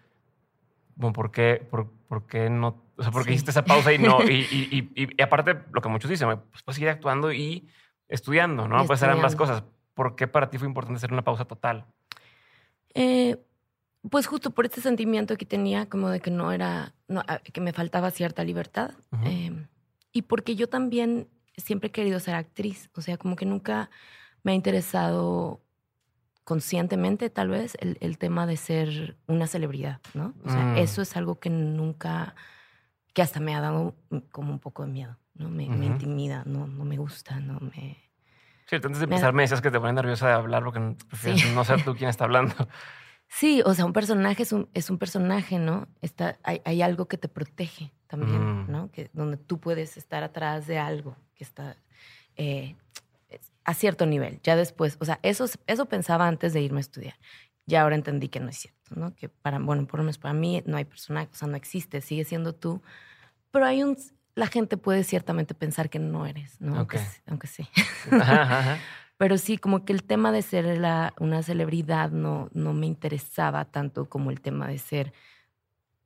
[0.94, 2.80] Bueno, ¿por qué, por, por qué no?
[2.96, 3.34] O sea, ¿por qué Sí.
[3.34, 4.18] hiciste esa pausa y no?
[4.28, 7.68] Y, y- y- y aparte, lo que muchos dicen, pues puedes seguir actuando y
[8.08, 8.76] estudiando, ¿no?
[8.86, 9.64] Puedes hacer ambas cosas.
[9.94, 11.86] ¿Por qué para ti fue importante hacer una pausa total?
[12.94, 13.36] Eh,
[14.08, 17.60] pues justo por este sentimiento que tenía, como de que no era, no, ah, que
[17.60, 18.92] me faltaba cierta libertad.
[19.24, 19.66] Eh,
[20.12, 23.90] y porque yo también siempre he querido ser actriz, o sea, como que nunca
[24.42, 25.60] me ha interesado
[26.44, 30.34] conscientemente, tal vez, el, el tema de ser una celebridad, ¿no?
[30.44, 30.78] O sea, Mm.
[30.78, 32.34] eso es algo que nunca,
[33.12, 33.94] que hasta me ha dado
[34.32, 35.48] como un poco de miedo, ¿no?
[35.50, 37.98] Me, me intimida, no, no me gusta, no me...
[38.66, 41.34] Sí, antes de Me- empezar me decías que te pones nerviosa de hablar porque Sí.
[41.54, 42.54] no ser tú quien está hablando.
[43.32, 45.86] Sí, o sea, un personaje es un, es un personaje, ¿no?
[46.02, 48.70] Está, hay, hay algo que te protege también, Mm.
[48.70, 48.90] ¿no?
[48.90, 51.76] Que, donde tú puedes estar atrás de algo que está
[52.36, 52.74] eh,
[53.64, 54.40] a cierto nivel.
[54.42, 57.14] Ya después, o sea, eso, eso pensaba antes de irme a estudiar.
[57.66, 59.14] Ya ahora entendí que no es cierto, ¿no?
[59.14, 62.00] Que para, bueno, por lo menos para mí no hay personaje, o sea, no existe,
[62.00, 62.82] sigue siendo tú.
[63.52, 63.96] Pero hay un,
[64.34, 66.76] la gente puede ciertamente pensar que no eres, ¿no?
[66.76, 67.02] Aunque, Ok.
[67.04, 67.68] s- aunque sí.
[68.10, 68.78] Ajá, ajá.
[69.20, 73.66] Pero sí, como que el tema de ser la- una celebridad no, no me interesaba
[73.66, 75.12] tanto como el tema de ser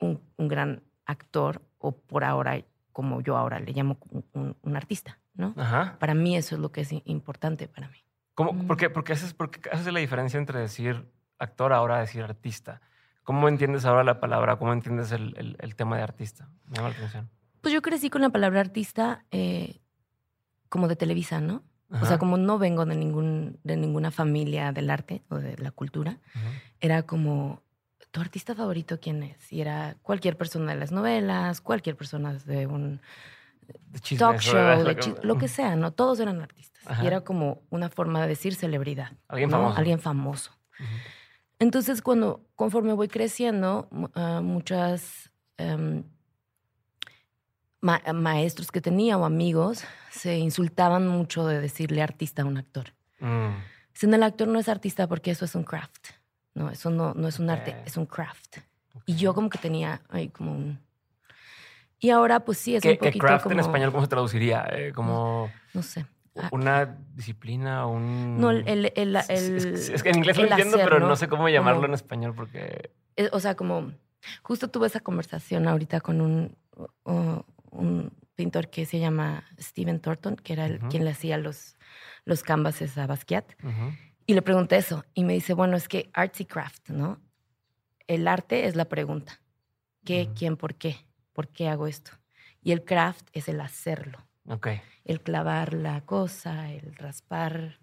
[0.01, 4.77] un, un gran actor o por ahora, como yo ahora le llamo un, un- un
[4.77, 5.55] artista, ¿no?
[5.57, 5.97] Ajá.
[6.01, 7.99] Para mí eso es lo que es importante para mí.
[8.35, 8.67] ¿Cómo, Mm.
[8.67, 12.25] por, qué, por qué haces, por qué haces la diferencia entre decir actor ahora decir
[12.25, 12.81] artista?
[13.23, 14.57] ¿Cómo entiendes ahora la palabra?
[14.57, 16.49] ¿Cómo entiendes el, el- el tema de artista?
[16.67, 17.31] Me llama la atención.
[17.61, 19.81] Pues yo crecí con la palabra artista eh,
[20.69, 21.63] como de Televisa, ¿no?
[21.91, 25.71] O sea, como no vengo de, ningún, de ninguna familia del arte o de la
[25.71, 26.19] cultura,
[26.81, 27.63] era como,
[28.11, 29.53] ¿tu artista favorito quién es?
[29.53, 33.01] Y era cualquier persona de las novelas, cualquier persona de un
[33.91, 35.93] De talk show, de- lo que sea, ¿no?
[35.93, 36.83] Todos eran artistas.
[36.87, 37.05] Ajá.
[37.05, 39.13] Y era como una forma de decir celebridad.
[39.29, 39.59] Alguien ¿no?
[39.59, 39.79] famoso.
[39.79, 40.53] Alguien famoso.
[41.59, 46.03] Entonces, cuando, conforme voy creciendo, ah, muchas em,
[47.85, 52.95] ma- maestros que tenía o amigos se insultaban mucho de decirle artista a un actor.
[53.21, 53.51] Mm.
[53.93, 56.09] Dicen, el actor no es artista porque eso es un craft.
[56.55, 58.59] No, eso no, no es un arte, es un craft.
[59.07, 60.81] Y yo como que tenía ahí como un...
[61.99, 63.53] Y ahora pues sí, es ¿Qué, un qué poquito craft como...
[63.55, 64.67] en español cómo se traduciría?
[64.73, 66.07] Eh, como No sé.
[66.37, 68.41] Ah, una disciplina, un...
[68.41, 68.67] No, el...
[68.67, 71.29] el, el- Es- es- el- es que en inglés lo entiendo, hacer, pero no sé
[71.29, 72.91] cómo llamarlo Como- en español porque...
[73.17, 73.93] eh, O sea, como...
[74.43, 76.57] Justo tuve esa conversación ahorita con un,
[77.05, 77.41] uh,
[77.75, 80.89] un pintor que se llama Steven Thornton, que era el, Ujú.
[80.89, 81.77] quien le hacía los,
[82.25, 83.45] los canvases a Basquiat.
[83.63, 83.93] Ujú.
[84.27, 85.05] Y le pregunté eso.
[85.15, 87.21] Y me dice, bueno, es que artsy craft, ¿no?
[88.07, 89.41] El arte es la pregunta.
[90.05, 90.35] ¿Qué, Ujú.
[90.35, 90.97] quién, por qué?
[91.33, 92.11] ¿Por qué hago esto?
[92.63, 94.27] Y el craft es el hacerlo.
[95.05, 97.79] El clavar la cosa, el raspar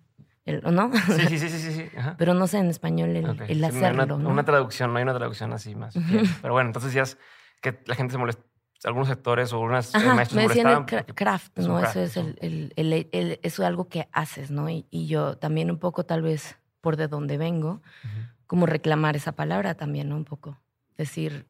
[0.46, 0.92] el- ¿no?
[0.94, 1.98] Sí, sí, sí, sí, sí.
[1.98, 2.16] Ajá.
[2.18, 3.42] Pero no sé en español el, Ok.
[3.42, 4.30] el Sí, no hay hacerlo, una, ¿no?
[4.30, 5.96] una traducción, no hay una traducción así más.
[6.42, 7.18] Pero bueno, entonces ya es
[7.62, 8.44] que la gente se molesta,
[8.84, 11.78] algunos sectores o algunos Ajá, maestros me decían el craft, ¿no?
[11.80, 14.70] craft, eso es el, el- el- el- eso es algo que haces, ¿no?
[14.70, 18.26] Y, y yo también un poco, tal vez, por de dónde vengo, Ujú.
[18.48, 20.15] como reclamar esa palabra también, ¿no?
[20.17, 20.60] Un poco.
[20.98, 21.48] Decir,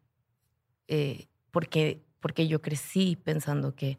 [0.88, 3.98] eh, porque, porque yo crecí pensando que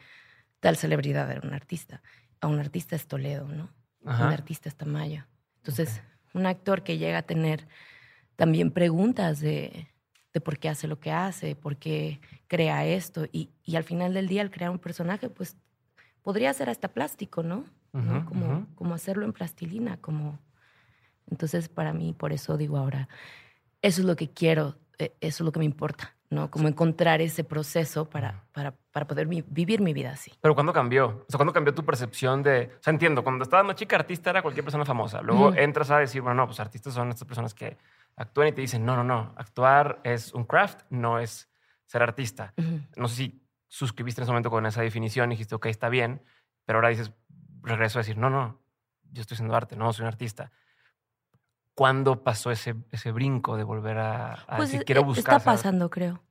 [0.60, 2.02] tal celebridad era un artista.
[2.40, 3.70] A un artista es Toledo, ¿no?
[4.04, 4.26] Ajá.
[4.26, 5.26] Un artista es Tamayo.
[5.56, 6.02] Entonces,
[6.34, 7.66] un actor que llega a tener
[8.36, 9.88] también preguntas de,
[10.32, 13.26] de por qué hace lo que hace, por qué crea esto.
[13.32, 15.56] Y, y al final del día, al crear un personaje, pues
[16.22, 17.64] podría ser hasta plástico, ¿no?
[17.92, 18.18] ¿No?
[18.18, 18.66] Ujú, como, ujú.
[18.74, 20.38] como hacerlo en plastilina, como...
[21.30, 23.08] Entonces, para mí, por eso digo ahora,
[23.80, 26.50] eso es lo que quiero, eh, eso es lo que me importa, ¿no?
[26.50, 30.32] Como encontrar ese proceso para, para, para poder vi- vivir mi vida así.
[30.40, 31.06] Pero ¿cuándo cambió?
[31.06, 32.72] O sea, ¿cuándo cambió tu percepción de...?
[32.78, 35.22] O sea, entiendo, cuando estabas más chica, artista era cualquier persona famosa.
[35.22, 37.76] Luego entras a decir, bueno, no, pues artistas son estas personas que
[38.16, 41.48] actúan y te dicen, no, no, no, actuar es un craft, no es
[41.86, 42.54] ser artista.
[42.56, 42.80] Ujú.
[42.96, 46.22] No sé si suscribiste en ese momento con esa definición y dijiste, ok, está bien,
[46.64, 47.12] pero ahora dices,
[47.62, 48.60] regreso a decir, no, no,
[49.10, 50.52] yo estoy haciendo arte, no, soy un artista.
[51.74, 55.36] ¿Cuándo pasó ese, ese brinco de volver a, a Pues decir, quiero buscar?
[55.36, 56.22] está pasando, creo.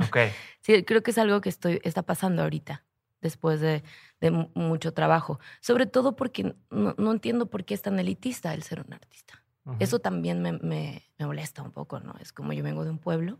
[0.00, 0.16] Ok,
[0.60, 2.84] Sí, creo que es algo que estoy, está pasando ahorita,
[3.20, 3.82] después de,
[4.20, 5.38] de mu- mucho trabajo.
[5.60, 9.42] Sobre todo porque no, no entiendo por qué es tan elitista el ser un artista.
[9.80, 12.14] Eso también me, me- me molesta un poco, ¿no?
[12.20, 13.38] Es como yo vengo de un pueblo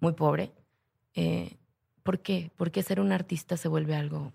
[0.00, 0.52] muy pobre.
[1.14, 1.56] eh,
[2.02, 2.50] ¿Por qué?
[2.56, 4.32] ¿Por qué ser un artista se vuelve algo,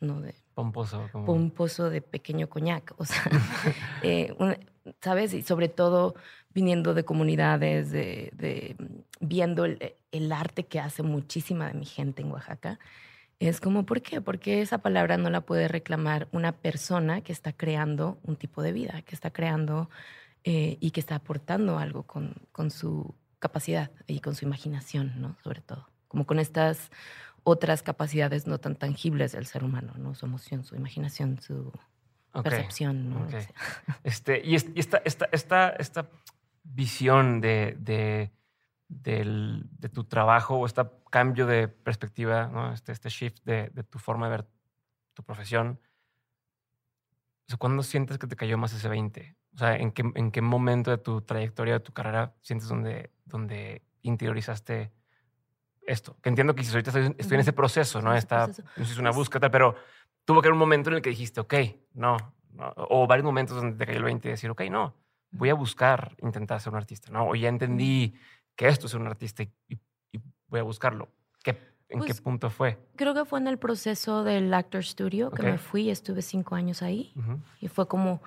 [0.00, 1.08] no de Pomposo.
[1.10, 1.24] Como...
[1.24, 2.94] pomposo de pequeño coñac?
[2.98, 3.22] O sea,
[4.02, 4.56] eh, un-
[5.00, 5.32] ¿sabes?
[5.34, 6.14] Y sobre todo
[6.52, 8.76] viniendo de comunidades, de, de,
[9.20, 12.78] viendo el, el arte que hace muchísima de mi gente en Oaxaca.
[13.40, 14.20] Es como, ¿por qué?
[14.20, 18.72] Porque esa palabra no la puede reclamar una persona que está creando un tipo de
[18.72, 19.90] vida, que está creando
[20.44, 25.36] eh, y que está aportando algo con, con su capacidad y con su imaginación, ¿no?
[25.42, 25.88] Sobre todo.
[26.08, 26.90] Como con estas
[27.42, 30.14] otras capacidades no tan tangibles del ser humano, ¿no?
[30.14, 31.72] Su emoción, su imaginación, su
[32.42, 33.16] percepción, ¿no?
[33.24, 33.26] ok.
[33.26, 33.50] O sea,
[34.04, 36.08] Este, y, es- y esta, esta, esta, esta
[36.62, 38.30] visión de, de,
[38.88, 42.72] del- de tu trabajo o este cambio de perspectiva, ¿no?
[42.72, 44.46] este, este shift de, de tu forma de ver
[45.14, 45.78] tu profesión,
[47.58, 49.36] ¿cuándo sientes que te cayó más ese 20?
[49.54, 53.10] O sea, ¿en qué, en qué momento de tu trayectoria, de tu carrera, sientes donde,
[53.24, 54.90] donde interiorizaste
[55.86, 56.16] esto?
[56.22, 58.14] Que entiendo que dices, ahorita estoy, estoy en ese proceso, ¿no?
[58.14, 59.74] Está, no sé si es una búsqueda, pero
[60.24, 61.54] tuvo que haber un momento en el que dijiste, ok,
[61.94, 62.16] no,
[62.52, 64.94] no, o varios momentos donde te cayó el 20 y decir, ok, no,
[65.30, 67.28] voy a buscar intentar ser un artista, ¿no?
[67.28, 68.14] O ya entendí
[68.56, 69.78] que esto es un artista y, y-
[70.12, 71.08] y voy a buscarlo.
[71.42, 71.50] ¿Qué,
[71.88, 72.78] ¿En qué Pues, punto fue?
[72.96, 75.48] Creo que fue en el proceso del Actor Studio que Ok.
[75.48, 77.40] me fui, estuve cinco años ahí Ujú.
[77.60, 78.22] y fue como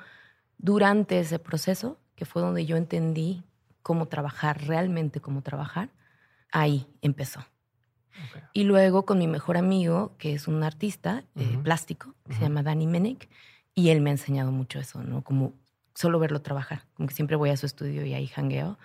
[0.57, 3.43] durante ese proceso que fue donde yo entendí
[3.83, 5.89] cómo trabajar, realmente cómo trabajar.
[6.51, 7.41] Ahí empezó.
[8.23, 8.37] Ok.
[8.53, 11.63] Y luego con mi mejor amigo, que es un artista eh, Ujú.
[11.63, 12.45] plástico, que se Ujú.
[12.45, 13.29] llama Danny Menick,
[13.75, 15.23] y él me ha enseñado mucho eso, ¿no?
[15.23, 15.53] Como
[15.93, 16.85] solo verlo trabajar.
[16.95, 18.77] Como que siempre voy a su estudio y ahí jangueo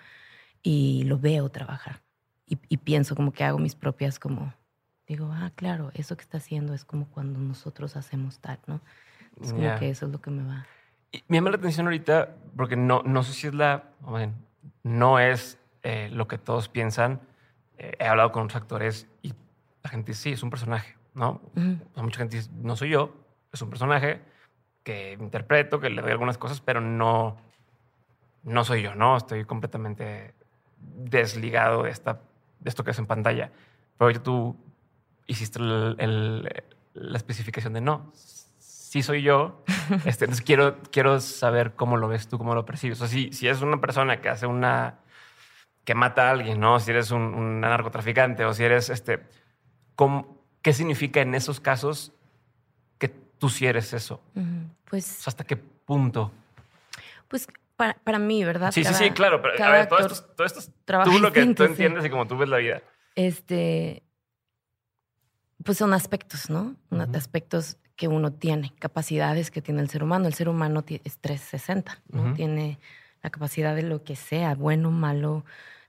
[0.61, 2.03] y lo veo trabajar.
[2.45, 4.53] Y, y pienso como que hago mis propias como...
[5.07, 8.79] Digo, ah, claro, eso que está haciendo es como cuando nosotros hacemos tal, ¿no?
[9.41, 9.75] Es como Ya.
[9.75, 10.65] que eso es lo que me va...
[11.13, 13.83] Y me llama la atención ahorita, porque no, no sé si es la,
[14.83, 17.21] no es eh, lo que todos piensan.
[17.77, 19.33] Eh, he hablado con otros actores y
[19.83, 21.39] la gente dice, sí, es un personaje, ¿no?
[21.55, 23.13] O sea, mucha gente dice, no soy yo,
[23.51, 24.21] es un personaje
[24.83, 27.37] que interpreto, que le doy algunas cosas, pero no,
[28.43, 29.15] no soy yo, ¿no?
[29.15, 30.33] Estoy completamente
[30.79, 32.21] desligado de, esta,
[32.59, 33.51] de esto que es en pantalla.
[33.97, 34.57] Pero ahorita tú
[35.27, 36.63] hiciste el- el-
[36.95, 38.11] la especificación de no,
[38.93, 39.63] sí soy yo.
[40.05, 43.01] Este, entonces quiero, quiero saber cómo lo ves tú, cómo lo percibes.
[43.01, 44.99] O sea, si, si es una persona que hace una...
[45.83, 46.79] que mata a alguien, ¿no?
[46.79, 49.25] Si eres un, un narcotraficante o si eres este...
[49.95, 52.13] ¿cómo- ¿Qué significa en esos casos
[52.97, 54.21] que tú sí eres eso?
[54.37, 54.41] O
[54.85, 56.31] Pues, sea, ¿Hasta qué punto?
[57.27, 58.71] pues para, para mí, ¿verdad?
[58.71, 59.41] Sí, sí, Cada- sí, claro.
[59.41, 62.05] Pero a ver, todo esto, es- todo esto es trabaja tú lo que tú entiendes
[62.05, 62.81] y como tú ves la vida.
[63.15, 64.03] Este,
[65.65, 66.75] pues son aspectos, ¿no?
[67.15, 70.27] Aspectos que uno tiene, capacidades que tiene el ser humano.
[70.27, 72.33] El ser humano es 360, ¿no?
[72.33, 72.79] Tiene
[73.21, 75.45] la capacidad de lo que sea, bueno, malo,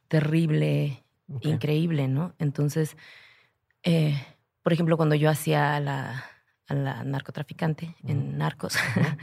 [0.09, 1.03] terrible,
[1.41, 2.35] increíble, ¿no?
[2.39, 2.97] Entonces,
[3.83, 4.23] eh,
[4.63, 6.25] por ejemplo, cuando yo hacía a la,
[6.69, 8.77] a la narcotraficante en Narcos,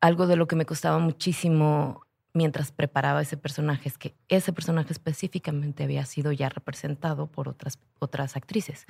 [0.00, 4.92] algo de lo que me costaba muchísimo mientras preparaba ese personaje es que ese personaje
[4.92, 8.84] específicamente había sido ya representado por otras, otras actrices.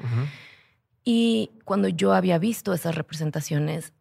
[1.09, 3.93] Y cuando yo había visto esas representaciones,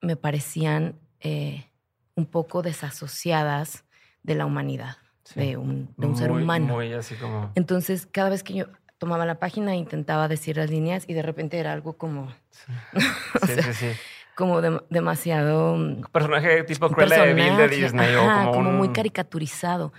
[0.00, 1.66] me parecían eh,
[2.14, 3.84] un poco desasociadas
[4.22, 4.96] de la humanidad,
[5.34, 6.72] de un, de un ser humano.
[6.72, 7.52] Muy así como...
[7.54, 11.58] Entonces, cada vez que yo tomaba la página intentaba decir las líneas y de repente
[11.58, 12.32] era algo como...
[12.48, 12.72] Sí,
[13.62, 13.86] sí, sí,
[14.34, 15.74] Como demasiado...
[15.74, 18.14] Un personaje tipo Cruella de Vil de Disney.
[18.14, 19.92] o como, muy caricaturizado.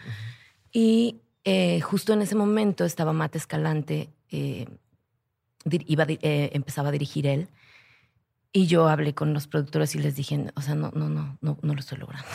[0.71, 4.65] Y eh, justo en ese momento estaba Mate Escalante, eh,
[5.85, 7.49] iba, eh, empezaba a dirigir él.
[8.51, 11.57] Y yo hablé con los productores y les dije, o sea, no, no, no, no,
[11.61, 12.25] no lo estoy logrando.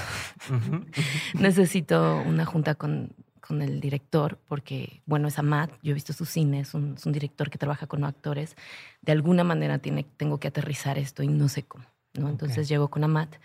[1.35, 6.29] Necesito una junta con, con, el director porque, bueno, es Amat, yo he visto sus
[6.29, 8.55] cines, es un, director que trabaja con actores.
[9.01, 12.29] De alguna manera tiene, tengo que aterrizar esto y no sé cómo, ¿no?
[12.29, 13.37] Entonces llego con Amat.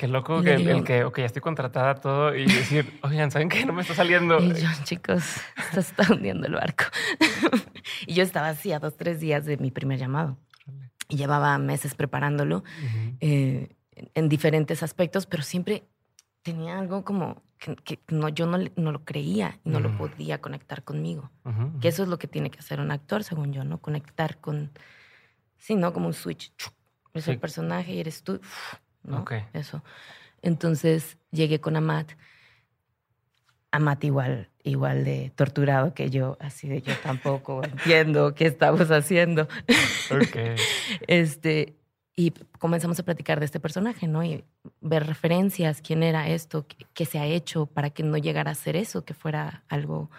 [0.00, 3.66] Qué loco que, el que, ok, ya estoy contratada todo y decir, oigan, ¿saben qué?
[3.66, 4.38] No me está saliendo.
[4.38, 5.22] Y yo, chicos,
[5.74, 6.84] se está hundiendo el barco.
[8.06, 10.38] y yo estaba así a dos, tres días de mi primer llamado
[11.06, 12.64] y llevaba meses preparándolo
[13.20, 13.76] eh,
[14.14, 15.84] en diferentes aspectos, pero siempre
[16.40, 20.82] tenía algo como que, no, yo no, no, lo creía y no lo podía conectar
[20.82, 21.30] conmigo.
[21.82, 23.82] Que eso es lo que tiene que hacer un actor, según yo, ¿no?
[23.82, 24.70] Conectar con,
[25.58, 25.92] sí, ¿no?
[25.92, 26.54] Como un switch.
[27.12, 28.40] Es el personaje y eres tú,
[29.02, 29.24] ¿no?
[29.52, 29.82] Eso.
[30.42, 32.12] Entonces llegué con Amat.
[33.72, 39.48] Amat igual, igual de torturado que yo, así de yo tampoco entiendo qué estamos haciendo.
[40.10, 40.56] Okay.
[41.06, 41.76] este,
[42.16, 44.24] y comenzamos a platicar de este personaje, ¿no?
[44.24, 44.44] Y
[44.80, 48.76] ver referencias, quién era esto, qué, se ha hecho para que no llegara a ser
[48.76, 50.10] eso, que fuera algo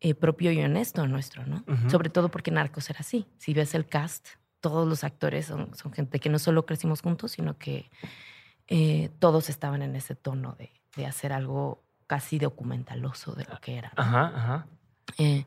[0.00, 1.64] eh, propio y honesto nuestro, ¿no?
[1.88, 3.26] Sobre todo porque Narcos era así.
[3.38, 4.28] Si ves el cast,
[4.64, 7.90] todos los actores son, son gente que no solo crecimos juntos, sino que
[8.66, 13.76] eh, todos estaban en ese tono de, de hacer algo casi documentaloso de lo que
[13.76, 13.92] era.
[13.94, 14.66] Ajá, ajá.
[15.18, 15.44] Eh,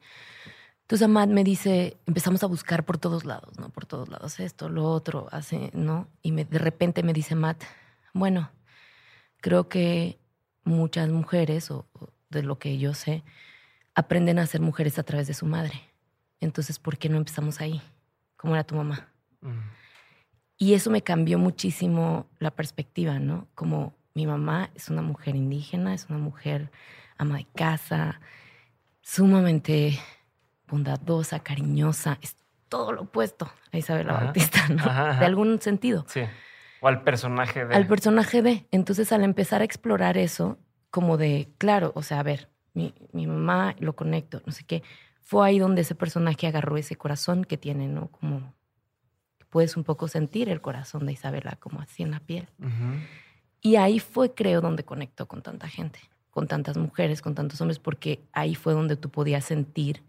[0.81, 3.69] entonces Amad me dice, empezamos a buscar por todos lados, ¿no?
[3.69, 6.07] Por todos lados, esto, lo otro, hace, ¿no?
[6.21, 7.63] Y me, de repente me dice Matt,
[8.13, 8.51] bueno,
[9.41, 10.19] creo que
[10.63, 11.87] muchas mujeres, o,
[12.29, 13.23] de lo que yo sé,
[13.95, 15.81] aprenden a ser mujeres a través de su madre.
[16.39, 17.81] Entonces, ¿por qué no empezamos ahí?
[18.37, 19.09] ¿Cómo era tu mamá?
[19.41, 19.59] Mm.
[20.57, 23.47] Y eso me cambió muchísimo la perspectiva, ¿no?
[23.53, 26.71] Como mi mamá es una mujer indígena, es una mujer
[27.17, 28.19] ama de casa,
[29.01, 29.99] sumamente
[30.67, 32.35] bondadosa, cariñosa, es
[32.69, 34.83] todo lo opuesto a Isabel Bautista, ¿no?
[35.19, 36.05] De algún sentido.
[36.07, 36.21] Sí.
[36.81, 37.75] O al personaje de.
[37.75, 38.67] Al personaje de.
[38.71, 40.57] Entonces, al empezar a explorar eso,
[40.89, 44.83] como de, claro, o sea, a ver, mi, mi mamá lo conecto, no sé qué.
[45.27, 48.07] Fue ahí donde ese personaje agarró ese corazón que tiene, ¿no?
[48.07, 48.53] Como
[49.49, 52.47] puedes un poco sentir el corazón de Isabela como así en la piel.
[53.59, 57.77] Y ahí fue, creo, donde conectó con tanta gente, con tantas mujeres, con tantos hombres,
[57.77, 60.01] porque ahí fue donde tú podías sentir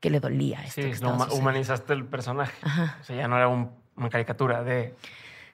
[0.00, 0.82] que le dolía esto.
[0.82, 2.52] Sí, humanizaste el personaje.
[3.00, 4.94] O sea, ya no era una caricatura de...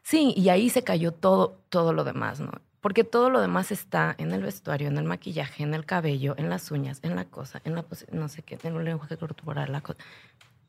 [0.02, 2.50] Sí, y ahí se cayó todo, todo lo demás, ¿no?
[2.80, 6.48] Porque todo lo demás está en el vestuario, en el maquillaje, en el cabello, en
[6.48, 9.80] las uñas, en la cosa, en la no sé qué, en un lenguaje corporal, la
[9.80, 9.98] cosa.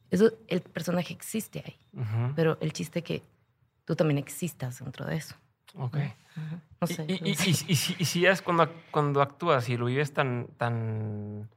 [0.10, 1.78] Eso, el personaje existe ahí.
[2.36, 3.24] Pero el chiste es que
[3.86, 5.36] tú también existas dentro de eso.
[5.76, 5.98] Ok.
[6.82, 7.06] No sé.
[7.08, 11.50] Y, si, es cuando, cuando actúas y lo vives tan, tan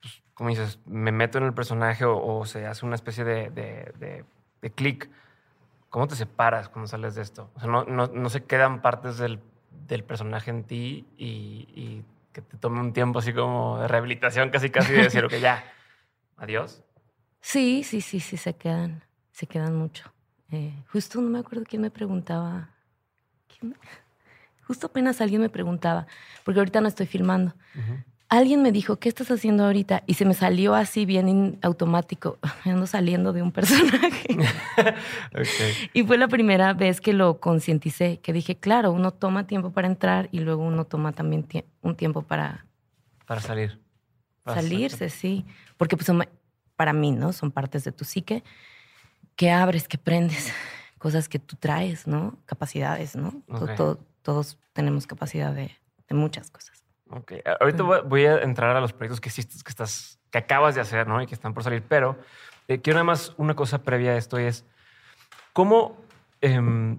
[0.00, 4.24] pues, como dices, me meto en el personaje o, se hace una especie de, de,
[4.60, 5.08] de, clic,
[5.88, 7.50] ¿cómo te separas cuando sales de esto?
[7.54, 9.40] O sea, no, no, no se quedan partes del,
[9.86, 14.50] del personaje en ti y, y, que te tome un tiempo así como de rehabilitación,
[14.50, 15.64] casi casi de decir, ok, ya,
[16.36, 16.82] adiós.
[17.40, 20.12] Sí, sí, sí, sí, se quedan, se quedan mucho.
[20.50, 22.76] Eh, justo no me acuerdo quién me preguntaba
[24.66, 26.06] Justo apenas alguien me preguntaba,
[26.44, 27.54] porque ahorita no estoy filmando.
[28.28, 30.02] Alguien me dijo, ¿qué estás haciendo ahorita?
[30.06, 34.36] Y se me salió así bien automático, ando saliendo de un personaje.
[35.92, 39.86] Y fue la primera vez que lo concienticé, que dije, claro, uno toma tiempo para
[39.86, 41.46] entrar y luego uno toma también
[41.82, 42.66] un tiempo para...
[43.26, 43.80] Para salir.
[44.44, 45.44] salirse, sí.
[45.76, 46.08] Porque pues
[46.76, 47.32] para mí, ¿no?
[47.32, 48.44] Son partes de tu psique
[49.36, 50.52] que abres, que prendes
[50.98, 52.38] cosas que tú traes, ¿no?
[52.46, 53.42] Capacidades, ¿no?
[54.22, 55.70] todos tenemos capacidad de,
[56.10, 56.82] muchas cosas.
[57.10, 57.34] Ok.
[57.60, 61.06] Ahorita voy a entrar a los proyectos que hiciste, que, estás, que acabas de hacer,
[61.06, 61.22] ¿no?
[61.22, 61.82] Y que están por salir.
[61.88, 62.16] Pero
[62.68, 64.64] eh, quiero nada más una cosa previa a esto y es,
[65.52, 65.96] ¿cómo,
[66.40, 66.98] em,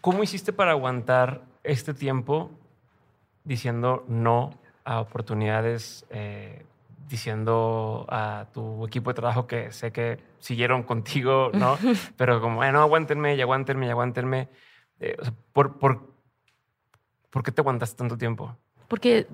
[0.00, 2.50] ¿cómo hiciste para aguantar este tiempo
[3.44, 4.50] diciendo no
[4.84, 6.64] a oportunidades eh,
[7.08, 11.78] diciendo a tu equipo de trabajo que sé que siguieron contigo, ¿no?
[12.16, 14.48] Pero como, bueno, aguántenme y aguántenme y aguántenme.
[14.98, 15.16] Eh,
[15.52, 16.15] ¿por, por,
[17.36, 18.56] por, qué te aguantaste tanto tiempo?
[18.88, 19.26] Porque,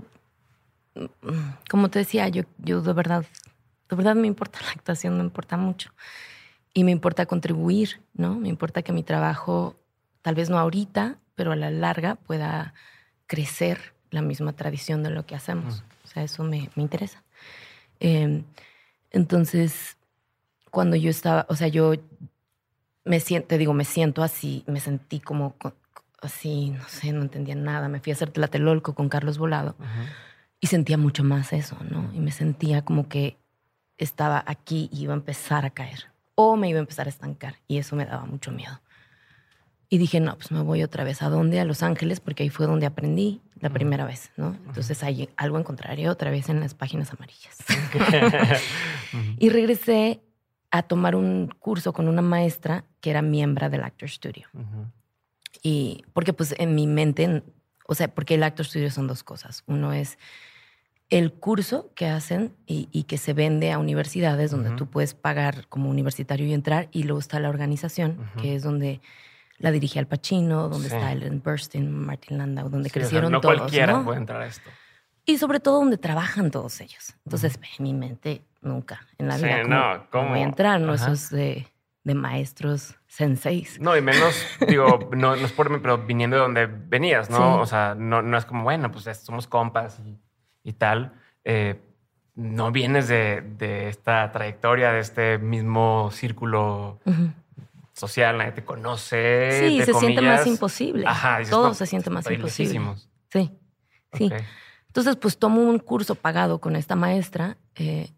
[1.71, 3.25] como te decía, yo, yo de verdad,
[3.89, 5.93] de verdad me importa la actuación, me importa mucho.
[6.75, 8.35] Y me importa contribuir, ¿no?
[8.35, 9.77] Me importa que mi trabajo,
[10.23, 12.75] tal vez no ahorita, pero a la larga pueda
[13.29, 15.85] crecer la misma tradición de lo que hacemos.
[16.05, 17.23] O sea, eso me, me interesa.
[18.01, 18.43] Eh,
[19.13, 19.97] entonces,
[20.73, 21.95] cuando yo estaba, o sea, yo
[23.05, 25.75] me siento, te digo, me siento así, me sentí como co-
[26.27, 27.89] así, no sé, no entendía nada.
[27.89, 29.77] Me fui a hacer Tlatelolco con Carlos Volado
[30.61, 32.11] y sentía mucho más eso, ¿no?
[32.15, 33.39] Y me sentía como que
[33.99, 37.57] estaba aquí y iba a empezar a caer o me iba a empezar a estancar
[37.69, 38.81] y eso me daba mucho miedo.
[39.89, 41.21] Y dije, no, pues me voy otra vez.
[41.21, 41.61] ¿A dónde?
[41.61, 44.57] A Los Ángeles, porque ahí fue donde aprendí la primera vez, ¿no?
[44.67, 47.59] Entonces hay algo encontraré otra vez en las páginas amarillas.
[49.39, 50.23] y regresé
[50.71, 54.49] a tomar un curso con una maestra que era miembro del Actor Studio.
[54.55, 54.87] Ujú.
[55.63, 57.43] Y porque pues en mi mente,
[57.87, 59.63] o sea, porque el Actor Studio son dos cosas.
[59.67, 60.19] Uno es
[61.11, 65.67] el curso que hacen y, y que se vende a universidades donde tú puedes pagar
[65.69, 66.89] como universitario y entrar.
[66.91, 69.01] Y luego está la organización, que es donde
[69.59, 70.95] la dirige Al Pacino, donde Sí.
[70.95, 73.57] está Ellen Burstyn, Martin Landau, donde Sí, o sea, crecieron no todos.
[73.59, 74.05] cualquiera ¿no?
[74.05, 74.71] puede entrar a esto.
[75.25, 77.15] Y sobre todo donde trabajan todos ellos.
[77.27, 79.63] Entonces, en mi mente, nunca en la Sí, vida.
[79.65, 80.31] no, ¿cómo?
[80.31, 80.81] voy a entrar?
[80.81, 81.69] No, eso es de,
[82.05, 83.81] de maestros senseis.
[83.81, 84.35] No, y menos,
[84.67, 87.37] digo, no, no es por mí, pero viniendo de donde venías, ¿no?
[87.37, 87.61] Sí.
[87.63, 90.19] O sea, no, no es como, bueno, pues somos compas y,
[90.65, 91.13] y tal.
[91.45, 91.81] Eh,
[92.35, 96.99] no vienes de, de esta trayectoria, de este mismo círculo
[97.93, 99.69] social, nadie te conoce.
[99.69, 101.07] Sí, se siente más imposible.
[101.07, 102.73] Ajá, dices, Todo no, se siente más imposible.
[102.73, 103.09] lejísimos.
[103.31, 103.51] Sí,
[104.15, 104.31] sí.
[104.87, 108.11] Entonces, pues tomo un curso pagado con esta maestra, eh,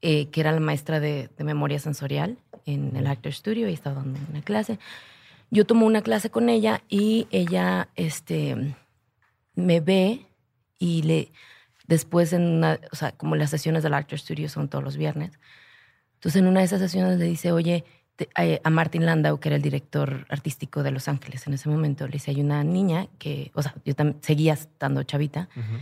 [0.00, 3.96] eh, que era la maestra de, de memoria sensorial en el Actor Studio y estaba
[3.96, 4.78] dando una clase.
[5.50, 8.74] Yo tomo una clase con ella y ella este,
[9.54, 10.26] me ve
[10.78, 11.32] y le
[11.86, 15.38] después en una, o sea, como las sesiones del Actor Studio son todos los viernes.
[16.14, 17.84] Entonces, en una de esas sesiones le dice, oye,
[18.16, 21.68] te- eh, a Martin Landau, que era el director artístico de Los Ángeles en ese
[21.68, 25.78] momento, le dice, hay una niña que, o sea, yo seguía estando chavita, Ujú.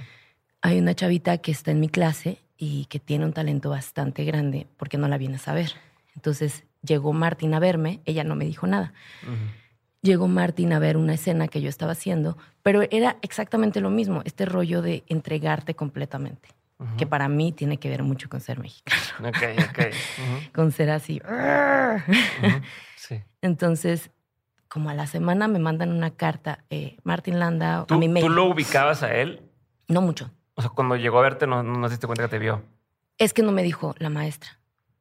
[0.63, 4.67] hay una chavita que está en mi clase y que tiene un talento bastante grande
[4.79, 5.73] porque no la vienes a ver.
[6.17, 8.93] Entonces llegó Martín a verme, ella no me dijo nada.
[10.03, 14.23] Llegó Martín a ver una escena que yo estaba haciendo, pero era exactamente lo mismo,
[14.25, 16.49] este rollo de entregarte completamente,
[16.97, 19.79] que para mí tiene que ver mucho con ser mexicano, Ok, ok.
[20.19, 20.53] Ujú.
[20.55, 21.21] con ser así.
[22.97, 23.23] Sí.
[23.43, 24.11] Entonces,
[24.69, 28.25] como a la semana me mandan una carta, eh, Martín Landa, a ¿Tú, mi mail.
[28.25, 29.43] ¿Tú lo ubicabas a él?
[29.89, 30.31] No mucho.
[30.55, 32.63] O sea, cuando llegó a verte, no, no te diste cuenta que te vio.
[33.19, 34.60] Es que no me dijo la maestra.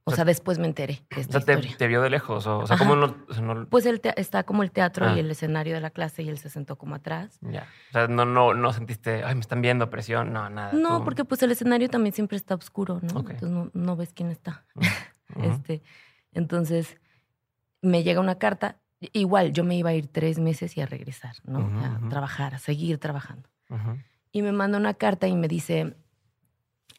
[0.10, 1.78] O O sea, después me enteré de O esta sea, te, historia.
[1.78, 2.46] te vio de lejos.
[2.48, 2.78] O, o sea.
[2.78, 5.16] ¿cómo no, o sea, no- Pues él te- está como el teatro Ah.
[5.16, 7.38] y el escenario de la clase y él se sentó como atrás.
[7.42, 7.68] ya.
[7.90, 10.34] O sea, no, no, no sentiste, ay, me están viendo presión.
[10.34, 10.74] No, nada.
[10.74, 13.20] No, tú- porque pues el escenario también siempre está oscuro, ¿no?
[13.20, 14.66] Entonces no, no ves quién está.
[15.36, 15.44] Ujú.
[15.52, 15.82] Este,
[16.34, 16.98] entonces
[17.82, 18.78] me llega una carta.
[19.14, 21.60] Igual, yo me iba a ir tres meses y a regresar, ¿no?
[21.60, 23.48] A trabajar, a seguir trabajando.
[24.32, 25.96] Y me manda una carta y me dice,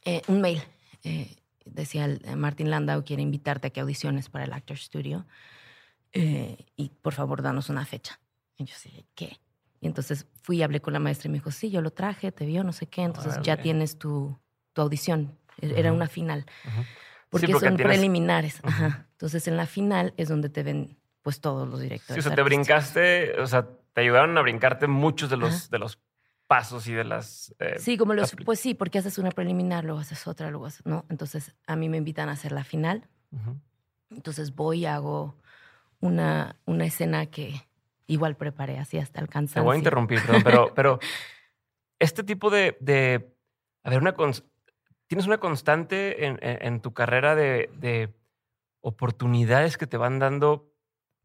[0.04, 0.62] eh, un mail.
[1.04, 5.26] eh, decía, eh, Martin Landau quiere invitarte a que audiciones para el Actor Studio.
[6.12, 8.18] eh, y por favor, danos una fecha.
[8.56, 9.38] Y yo sé, ¿qué?
[9.80, 12.32] Y entonces fui y hablé con la maestra y me dijo, sí, yo lo traje,
[12.32, 13.02] te vio, no sé qué.
[13.02, 14.36] Entonces ya tienes tu,
[14.72, 15.38] tu audición.
[15.60, 15.96] E- Era Ujú.
[15.96, 16.46] una final.
[16.66, 16.82] Ujú.
[17.30, 18.58] Porque, porque son tienes- preliminares.
[18.58, 18.68] Ujú.
[18.68, 19.06] Ajá.
[19.12, 22.24] Entonces en la final es donde te ven pues todos los Sí, directores.
[22.24, 25.98] o sea, te brincaste, o sea, te ayudaron a brincarte muchos de los, de los
[26.50, 27.54] pasos y de las.
[27.60, 30.84] eh, Sí, como los, pues sí, porque haces una preliminar, luego haces otra, luego haces,
[30.84, 31.06] ¿no?
[31.08, 33.06] Entonces a mí me invitan a hacer la final.
[34.10, 35.36] Entonces voy y hago
[36.00, 37.54] una, una escena que
[38.08, 40.98] igual preparé así hasta el Te voy a interrumpir, perdón, pero, pero
[42.00, 43.32] este tipo de, de
[43.84, 44.16] a ver, una
[45.06, 48.12] tienes una constante en, en- en tu carrera de, de
[48.80, 50.69] oportunidades que te van dando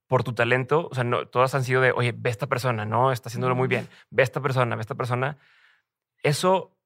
[0.07, 0.87] por tu talento.
[0.89, 3.67] O sea, no, todas han sido de, oye, ve esta persona, no, está haciéndolo muy
[3.67, 5.37] bien, ve esta persona, ve esta persona.
[6.23, 6.77] Eso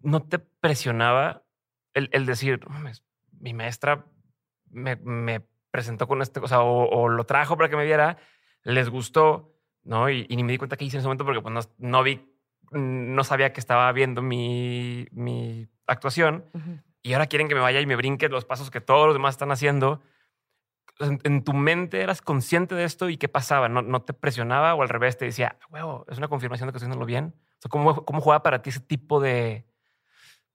[0.00, 1.44] no te presionaba
[1.94, 3.02] el, el decir, "No mames,
[3.40, 4.04] mi maestra
[4.70, 8.18] me, me presentó con este, o sea, o, o lo trajo para que me viera,
[8.62, 10.10] les gustó, ¿no?
[10.10, 12.02] Y, y ni me di cuenta que hice en ese momento porque pues, no, no
[12.02, 12.26] vi,
[12.72, 16.44] no sabía que estaba viendo mi, mi actuación
[17.02, 19.34] y ahora quieren que me vaya y me brinque los pasos que todos los demás
[19.34, 20.02] están haciendo.
[20.98, 24.74] En, en tu mente eras consciente de esto y qué pasaba, no, no te presionaba
[24.74, 27.34] o al revés te decía, huevo, es una confirmación de que estoy haciéndolo bien.
[27.58, 29.66] O sea, ¿cómo, cómo jugaba para ti ese tipo de,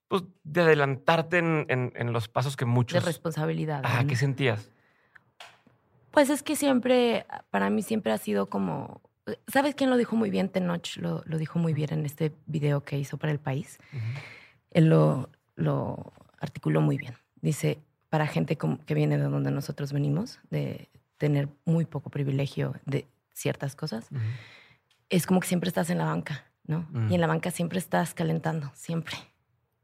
[0.08, 3.04] pues, de adelantarte en, en- en los pasos que De muchos...
[3.04, 3.82] responsabilidad.
[3.84, 4.02] Ah.
[4.08, 4.68] ¿qué sentías?
[6.10, 9.00] Pues es que siempre, para mí siempre ha sido como...
[9.46, 10.48] ¿Sabes quién lo dijo muy bien?
[10.48, 13.78] Tenoch lo, lo dijo muy bien en este video que hizo para El País.
[14.72, 17.14] Él lo, lo articuló muy bien.
[17.40, 17.78] Dice,
[18.12, 23.06] para gente como- que viene de donde nosotros venimos, de tener muy poco privilegio de
[23.32, 24.10] ciertas cosas,
[25.08, 26.86] es como que siempre estás en la banca, ¿no?
[26.90, 27.10] Mm.
[27.10, 29.14] Y en la banca siempre estás calentando, siempre.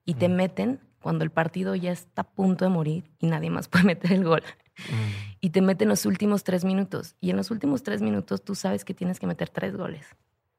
[0.05, 0.33] Y te Mm.
[0.37, 4.12] meten cuando el partido ya está a punto de morir y nadie más puede meter
[4.12, 4.43] el gol.
[4.91, 5.37] Mm.
[5.41, 7.16] Y te meten los últimos tres minutos.
[7.22, 10.07] Y en los últimos tres minutos tú sabes que tienes que meter tres goles.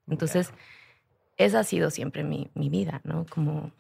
[0.08, 0.54] Entonces,
[1.38, 3.28] esa ha sido siempre mi, mi vida, ¿no?
[3.30, 3.72] Como,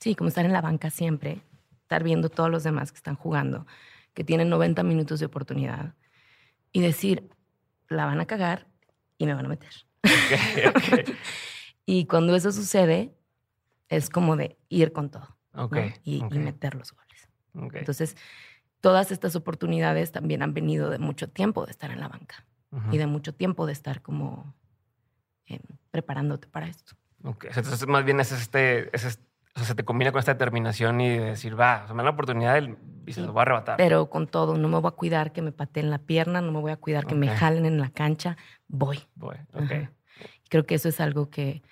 [0.00, 1.42] sí, como estar en la banca siempre,
[1.86, 3.64] estar viendo todos los demás que están jugando,
[4.12, 5.94] que tienen 90 minutos de oportunidad
[6.72, 7.30] y decir,
[7.88, 8.66] la van a cagar
[9.18, 9.70] y me van a meter.
[11.88, 13.14] Y cuando eso sucede,
[13.88, 15.38] es como de ir con todo
[16.02, 17.28] y, meter los goles.
[17.78, 18.16] Entonces,
[18.80, 22.44] todas estas oportunidades también han venido de mucho tiempo de estar en la banca
[22.90, 24.52] y de mucho tiempo de estar como
[25.46, 25.60] em,
[25.92, 26.94] preparándote para esto.
[27.22, 29.25] Entonces, más bien es este, es este-
[29.56, 32.00] o sea, se te combina con esta determinación y de decir, va, o sea, me
[32.00, 33.26] dan la oportunidad y se Sí.
[33.26, 33.76] lo voy a arrebatar.
[33.78, 36.60] Pero con todo, no me voy a cuidar que me pateen la pierna, no me
[36.60, 38.36] voy a cuidar que me jalen en la cancha,
[38.68, 39.00] voy.
[39.14, 39.88] Voy, ok.
[40.50, 41.62] Creo que eso es algo que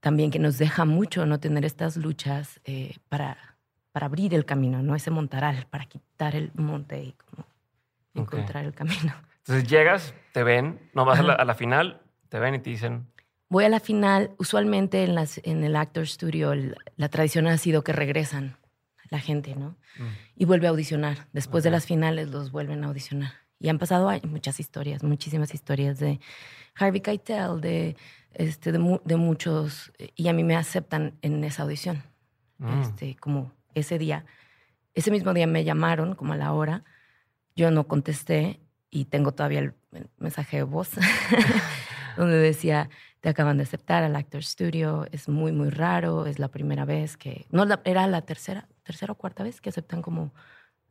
[0.00, 3.36] también que nos deja mucho no tener estas luchas eh, para,
[3.92, 4.94] para abrir el camino, ¿no?
[4.94, 7.44] Ese montaral, para quitar el monte y como
[8.14, 9.12] encontrar el camino.
[9.38, 12.70] Entonces llegas, te ven, no vas a la, a la final, te ven y te
[12.70, 13.06] dicen,
[13.50, 17.56] Voy a la final, usualmente en, las, en el Actor Studio el- la tradición ha
[17.58, 18.56] sido que regresan
[19.10, 19.70] la gente, ¿no?
[19.98, 20.02] mm,
[20.36, 21.28] y vuelve a audicionar.
[21.32, 23.32] Después de las finales los vuelven a audicionar.
[23.58, 26.20] Y han pasado años, muchas historias, muchísimas historias de
[26.76, 27.96] Harvey Keitel, de,
[28.34, 32.02] este, de, de muchos, y a mí me aceptan en esa audición.
[32.58, 34.26] mm, Este, como ese día,
[34.94, 36.84] ese mismo día me llamaron, como a la hora,
[37.56, 39.74] yo no contesté y tengo todavía el
[40.18, 40.90] mensaje de voz
[42.16, 42.90] donde decía,
[43.20, 47.16] te acaban de aceptar al Actor Studio, es muy, muy raro, es la primera vez
[47.16, 50.32] que, no, la- era la tercera, tercera o cuarta vez que aceptan como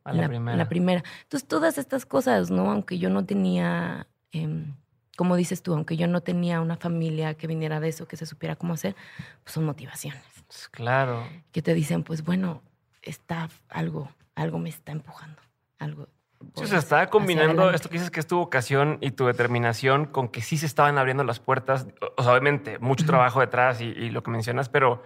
[0.04, 0.56] a primera.
[0.56, 1.02] la primera.
[1.22, 2.70] Entonces, todas estas cosas, ¿no?
[2.70, 4.74] Aunque yo no tenía, em,
[5.16, 8.24] como dices tú, aunque yo no tenía una familia que viniera de eso, que se
[8.26, 8.94] supiera cómo hacer,
[9.42, 10.22] pues son motivaciones.
[10.46, 11.26] Pues, Claro.
[11.52, 12.62] Que te dicen, pues bueno,
[13.02, 15.40] está algo, algo me está empujando,
[15.78, 16.08] algo.
[16.40, 20.06] Sí, sea, hacia- estaba combinando esto que dices que es tu vocación y tu determinación
[20.06, 21.86] con que sí se estaban abriendo las puertas.
[22.16, 25.02] O sea, obviamente, mucho trabajo detrás y, y lo que mencionas, pero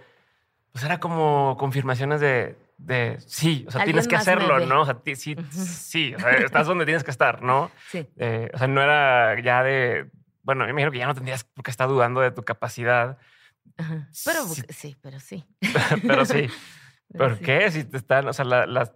[0.71, 4.59] pues era como confirmaciones de, de sí, o sea, tienes que hacerlo.
[4.65, 4.81] ¿no?
[4.81, 7.69] O sea, sí, sí, o sea, estás donde tienes que estar, ¿no?
[7.89, 8.07] Sí.
[8.17, 10.09] Eh, o sea, no era ya de,
[10.43, 13.17] bueno, me imagino que ya no tendrías por qué estar dudando de tu capacidad,
[13.77, 14.07] Ajá.
[14.25, 14.61] Pero Sí.
[14.69, 15.45] sí, pero sí.
[16.07, 16.47] pero sí.
[17.17, 17.43] ¿Por sí.
[17.43, 17.71] qué?
[17.71, 18.93] Si te están, o sea, la- las,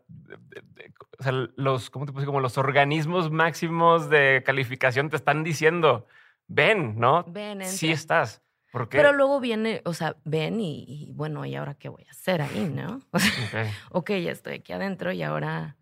[1.20, 2.26] o sea, los, ¿cómo te puse?
[2.26, 6.08] Como los organismos máximos de calificación te están diciendo,
[6.48, 7.24] ven, ¿no?
[7.28, 7.96] Ven, Sí entra.
[7.96, 8.42] estás.
[8.72, 8.98] ¿Por qué?
[8.98, 12.42] Pero luego viene, o sea, ven y, y, bueno, ¿y ahora qué voy a hacer
[12.42, 13.02] ahí, no?
[13.14, 13.72] O sea, Ok.
[13.92, 15.76] ok, ya estoy aquí adentro y ahora,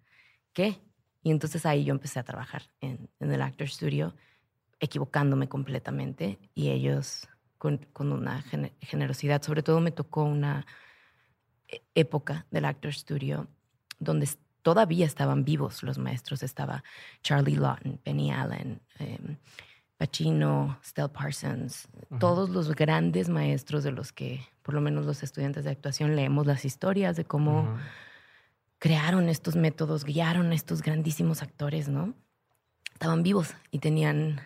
[0.54, 0.80] ¿qué?
[1.24, 4.14] Y entonces ahí yo empecé a trabajar en, en el Actor Studio,
[4.80, 7.28] equivocándome completamente y ellos
[7.58, 9.42] con, con una gene- generosidad.
[9.42, 10.66] Sobre todo me tocó una
[11.93, 13.47] época del Actor Studio
[13.99, 14.30] donde
[14.61, 16.43] todavía estaban vivos los maestros.
[16.43, 16.84] Estaba
[17.22, 19.38] Charlie Lawton, Penny Allen, em,
[19.97, 21.88] Pacino, Stell Parsons,
[22.20, 26.45] todos los grandes maestros de los que, por lo menos los estudiantes de actuación, leemos
[26.45, 27.78] las historias de cómo
[28.80, 32.13] crearon estos métodos, guiaron a estos grandísimos actores, ¿no?
[32.93, 34.41] Estaban vivos y tenían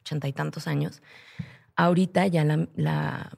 [0.00, 1.00] ochenta y tantos años.
[1.76, 3.30] Ahorita ya la, la-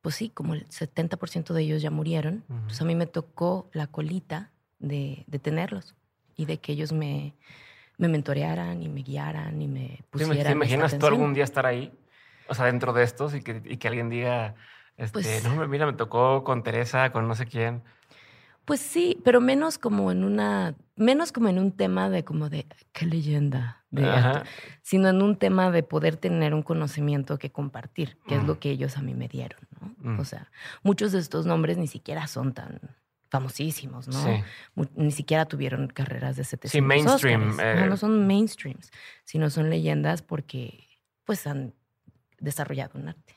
[0.00, 2.44] pues sí, como el 70% de ellos ya murieron.
[2.48, 2.54] Ujú.
[2.54, 5.94] Entonces a mí me tocó la colita de, de tenerlos
[6.36, 7.34] y de que ellos me,
[7.98, 10.44] me mentorearan y me guiaran y me ¿Te, pusieran.
[10.44, 11.92] te imaginas tú algún día estar ahí?
[12.48, 14.54] O sea, dentro de estos y que, y que alguien diga,
[14.96, 17.82] este, Pues- no, mira, me tocó con Teresa, con no sé quién.
[18.70, 22.66] Pues sí, pero menos como en una, menos como en un tema de como de
[22.92, 24.48] qué leyenda, de acto,
[24.82, 28.46] sino en un tema de poder tener un conocimiento que compartir, que es Mm.
[28.46, 30.12] lo que ellos a mí me dieron, ¿no?
[30.12, 30.20] Mm.
[30.20, 30.52] O sea,
[30.84, 32.80] muchos de estos nombres ni siquiera son tan
[33.28, 34.22] famosísimos, ¿no?
[34.24, 34.42] Sí.
[34.94, 37.86] Ni siquiera tuvieron carreras de 700 Sí, mainstream, eh.
[37.88, 38.92] no son mainstreams,
[39.24, 40.86] sino son leyendas porque
[41.24, 41.74] pues han
[42.38, 43.34] desarrollado un arte.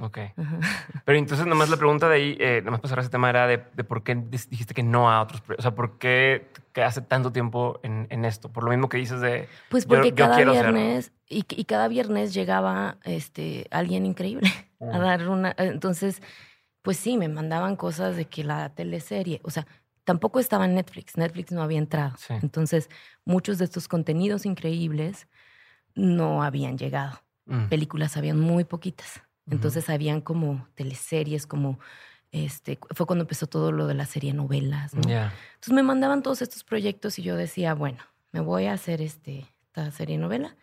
[0.00, 0.18] Ok.
[0.36, 0.58] Ajá.
[1.04, 3.84] Pero entonces, nomás la pregunta de ahí, eh, nomás pasar ese tema era de, de
[3.84, 5.42] por qué dijiste que no a otros.
[5.58, 8.50] O sea, ¿por qué quedaste tanto tiempo en, en esto?
[8.50, 9.48] Por lo mismo que dices de.
[9.68, 15.28] Pues porque yo cada viernes y, y cada viernes llegaba este alguien increíble a dar
[15.28, 16.20] una entonces
[16.82, 19.66] pues sí me mandaban cosas de que la teleserie, o sea,
[20.04, 22.16] tampoco estaba en Netflix, Netflix no había entrado.
[22.18, 22.34] Sí.
[22.42, 22.90] Entonces,
[23.24, 25.28] muchos de estos contenidos increíbles
[25.94, 27.22] no habían llegado.
[27.46, 29.22] Mm, Películas habían muy poquitas.
[29.50, 31.78] Entonces, habían como teleseries como
[32.30, 35.02] este fue cuando empezó todo lo de las serie novelas, ¿no?
[35.02, 35.32] Ya.
[35.54, 37.98] Entonces me mandaban todos estos proyectos y yo decía, bueno,
[38.30, 40.56] me voy a hacer este, esta serie novela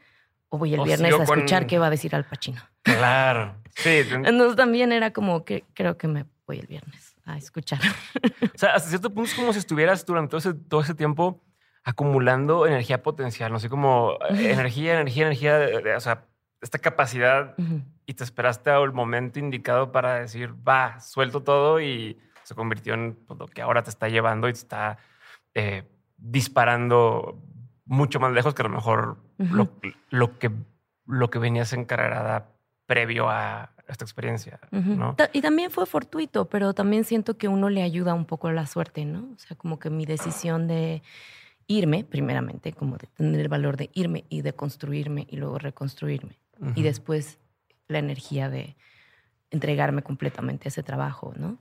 [0.49, 2.61] o voy el O viernes a escuchar con- qué va a decir Al Pacino.
[2.81, 3.55] Claro.
[3.75, 4.01] Sí.
[4.11, 7.79] Entonces también era como que creo que me voy el viernes a escuchar.
[8.55, 11.43] O sea, hasta cierto punto es como si estuvieras durante todo ese, todo ese tiempo
[11.83, 16.25] acumulando energía potencial, no sé, como eh, energía, energía, energía, o sea,
[16.61, 17.55] esta capacidad
[18.05, 23.15] y te esperaste al momento indicado para decir, va, suelto todo y se convirtió en
[23.27, 24.97] pues, lo que ahora te está llevando y te está
[25.53, 25.83] eh,
[26.17, 27.41] disparando
[27.85, 29.69] mucho más lejos que a lo mejor lo,
[30.09, 30.51] lo que,
[31.05, 32.49] lo que venías encarregada
[32.85, 34.59] previo a esta experiencia,
[35.33, 38.67] Y también fue fortuito, pero también siento que uno le ayuda un poco a la
[38.67, 39.31] suerte, ¿no?
[39.35, 41.01] O sea, como que mi decisión de
[41.67, 46.37] irme, primeramente, como de tener el valor de irme y de construirme y luego reconstruirme.
[46.61, 46.81] Y Ujú.
[46.83, 47.39] después
[47.87, 48.75] la energía de
[49.51, 51.57] entregarme completamente a ese trabajo, ¿no?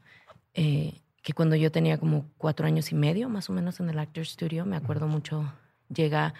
[0.55, 3.99] Eh, que cuando yo tenía como cuatro años y medio, más o menos, en el
[3.99, 5.53] Actor Studio, me acuerdo mucho,
[5.89, 6.35] llega,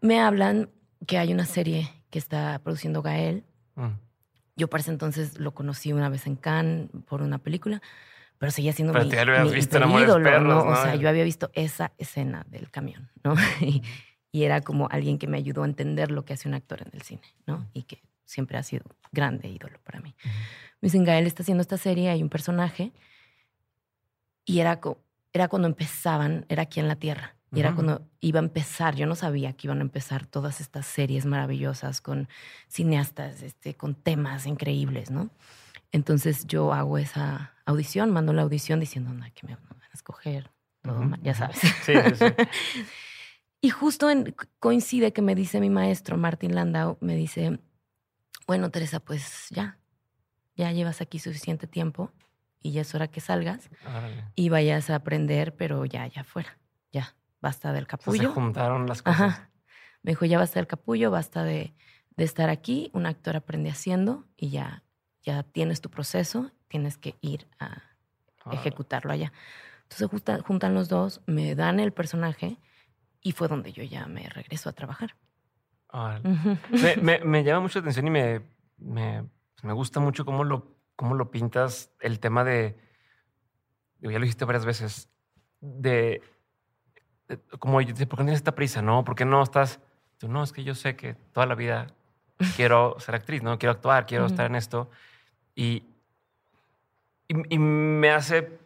[0.00, 0.70] me hablan
[1.06, 3.44] que hay una serie que está produciendo Gael,
[3.76, 3.98] Mm.
[4.56, 7.82] yo para ese entonces lo conocí una vez en Cannes por una película,
[8.38, 10.64] pero seguía siendo Pero mi, mi visto Amores ídolo, Perros, ¿no?
[10.64, 10.70] ¿no?
[10.70, 13.34] O sea, yo había visto esa escena del camión, ¿no?
[13.60, 13.82] y,
[14.34, 16.90] y era como alguien que me ayudó a entender lo que hace un actor en
[16.92, 17.68] el cine, ¿no?
[17.72, 20.16] Y que siempre ha sido grande ídolo para mí.
[20.80, 22.92] Me dicen, Gael está haciendo esta serie, hay un personaje,
[24.44, 24.80] y era,
[25.32, 27.36] era cuando empezaban, era aquí en la Tierra.
[27.54, 27.76] Y era Ujú.
[27.76, 32.00] cuando iba a empezar, yo no sabía que iban a empezar todas estas series maravillosas
[32.00, 32.28] con
[32.66, 35.30] cineastas, este, con temas increíbles, ¿no?
[35.92, 40.50] Entonces yo hago esa audición, mando la audición diciendo, no, que me van a escoger,
[40.82, 41.60] todo Ujú, mal", ya sabes.
[41.80, 42.34] Sí, sí, sí.
[43.64, 47.60] Y justo en- coincide que me dice mi maestro, Martín Landau, me dice,
[48.46, 49.78] bueno, Teresa, pues ya,
[50.54, 52.12] ya llevas aquí suficiente tiempo
[52.60, 53.70] y ya es hora que salgas
[54.34, 56.58] y vayas a aprender, pero ya, ya fuera,
[56.92, 58.32] ya, basta del O sea, se capullo.
[58.32, 59.20] juntaron las cosas.
[59.22, 59.50] Ajá.
[60.02, 61.74] Me dijo, ya basta del capullo, basta de,
[62.18, 64.84] de estar aquí, un actor aprende haciendo y ya,
[65.22, 67.82] ya tienes tu proceso, tienes que ir a
[68.52, 69.32] ejecutarlo allá.
[69.88, 70.10] Entonces
[70.44, 72.58] juntan los dos, me dan el personaje
[73.24, 75.16] y fue donde yo ya me regreso a trabajar.
[76.22, 76.58] Ujú.
[76.70, 78.42] me, me- me llama mucho la atención y me,
[78.78, 79.24] me,
[79.62, 82.76] me gusta mucho cómo lo, cómo lo pintas el tema de,
[84.00, 85.08] ya lo dijiste varias veces,
[85.60, 86.20] de,
[87.28, 88.82] de- como, ¿por qué tienes esta prisa?
[88.82, 89.80] No, ¿por qué no estás?
[90.18, 91.86] Tú, no, es que yo sé que toda la vida
[92.56, 93.58] quiero ser actriz, ¿no?
[93.58, 94.90] Quiero actuar, quiero estar en esto.
[95.54, 95.84] Y,
[97.28, 98.58] y, y me hace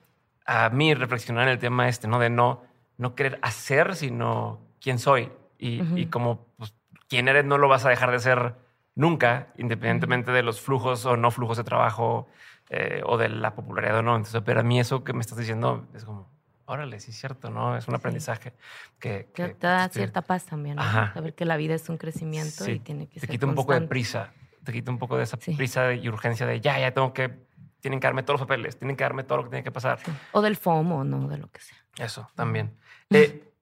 [0.47, 2.19] a mí reflexionar en el tema este, ¿no?
[2.19, 2.65] De no,
[2.99, 5.33] no querer hacer, sino quién soy.
[5.59, 6.11] Y, y Ujú.
[6.11, 6.75] como pues,
[7.09, 8.55] quién eres no lo vas a dejar de ser
[8.95, 12.29] nunca, independientemente de los flujos o no flujos de trabajo
[12.69, 14.17] eh, o de la popularidad o no.
[14.17, 16.29] Entonces, pero a mí eso que me estás diciendo es como,
[16.67, 17.77] órale, sí es cierto, ¿no?
[17.77, 18.53] Es un aprendizaje
[18.99, 19.25] que...
[19.25, 20.83] Te, que, te da este, cierta paz también, ¿no?
[20.83, 21.13] Ajá.
[21.15, 23.55] Saber que la vida es un crecimiento Sí, y tiene que te ser quita un
[23.55, 24.33] poco de prisa,
[24.65, 25.55] te quita un poco de esa Sí.
[25.55, 27.47] prisa y urgencia de ya, ya tengo que,
[27.81, 29.99] tienen que darme todos los papeles, tienen que darme todo lo que tiene que pasar.
[30.05, 30.13] Sí.
[30.33, 31.29] O del FOMO, ¿no?
[31.29, 31.79] De lo que sea.
[31.97, 32.77] Eso también.
[33.11, 33.53] Eh,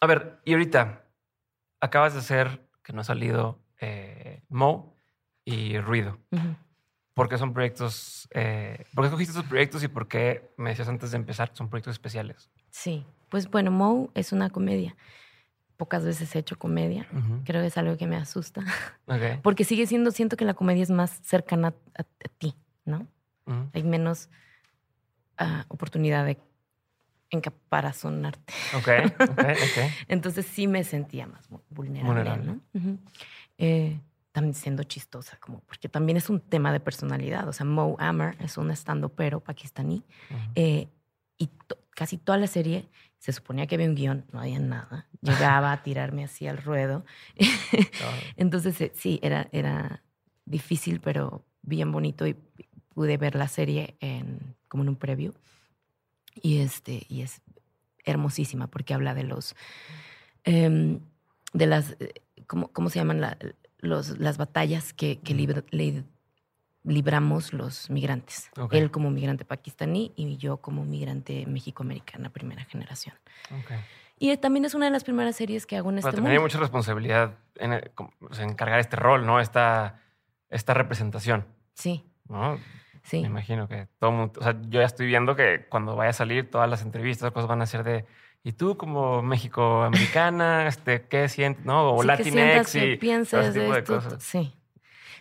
[0.00, 1.04] a ver, y ahorita
[1.80, 4.94] acabas de hacer que no ha salido eh, Mo
[5.44, 6.18] y Ruido.
[6.30, 6.56] Ujú.
[7.14, 8.28] ¿Por qué son proyectos?
[8.32, 11.56] Eh, ¿Por qué escogiste estos proyectos y por qué me decías antes de empezar que
[11.56, 12.50] son proyectos especiales?
[12.70, 13.04] Sí.
[13.28, 14.96] Pues bueno, Moe es una comedia.
[15.76, 17.06] Pocas veces he hecho comedia.
[17.44, 18.64] Creo que es algo que me asusta.
[19.42, 23.06] Porque sigue siendo, siento que la comedia es más cercana a, a ti, ¿no?
[23.72, 24.28] Hay menos
[25.38, 26.38] ah, oportunidad de
[27.30, 28.52] encaparazonarte.
[28.76, 28.88] Ok,
[29.30, 29.92] ok, ok.
[30.08, 32.46] Entonces sí me sentía más vu- vulnerable, Vulnerable.
[32.46, 32.60] ¿no?
[32.74, 32.98] Ujú.
[33.58, 34.00] Eh,
[34.32, 37.48] también siendo chistosa, como, porque también es un tema de personalidad.
[37.48, 40.04] O sea, Mo Amer es un estando pero pakistaní.
[40.30, 40.40] Ujú.
[40.54, 40.88] eh,
[41.38, 45.06] y to- casi toda la serie se suponía que había un guion, no había nada.
[45.22, 47.04] Llegaba a tirarme así al ruedo.
[48.36, 50.02] Entonces, eh, sí, era, era
[50.44, 52.34] difícil, pero bien bonito y
[52.94, 55.32] pude ver la serie en, como en un preview.
[56.42, 57.40] Y, este, y es
[58.04, 59.54] hermosísima porque habla de los,
[60.44, 61.00] em,
[61.52, 62.14] de las, eh,
[62.46, 63.20] ¿cómo, cómo se llaman?
[63.20, 63.36] La-
[63.78, 66.04] los, las batallas que, que libra- li-
[66.84, 68.50] libramos los migrantes.
[68.58, 68.72] Ok.
[68.74, 73.14] Él como migrante pakistaní y yo como migrante mexicoamericana, primera generación.
[73.50, 73.72] Ok.
[74.18, 76.32] Y eh, también es una de las primeras series que hago en Pero este también
[76.32, 76.46] hay mundo.
[76.48, 77.90] mucha responsabilidad en, eh,
[78.40, 79.38] en cargar este rol, ¿no?
[79.40, 80.00] Esta,
[80.50, 82.58] esta representación, Sí, ¿no?
[83.08, 83.20] Sí.
[83.22, 86.14] Me imagino que todo mundo, o sea, yo ya estoy viendo que cuando vaya a
[86.14, 88.04] salir todas las entrevistas, cosas van a ser de,
[88.44, 91.90] ¿y tú como México-americana, este, qué sientes, no?
[91.92, 93.94] O Sí, que Latinx sientas, y que todo ese pienses tipo de de esto.
[93.94, 94.22] cosas.
[94.22, 94.54] Sí.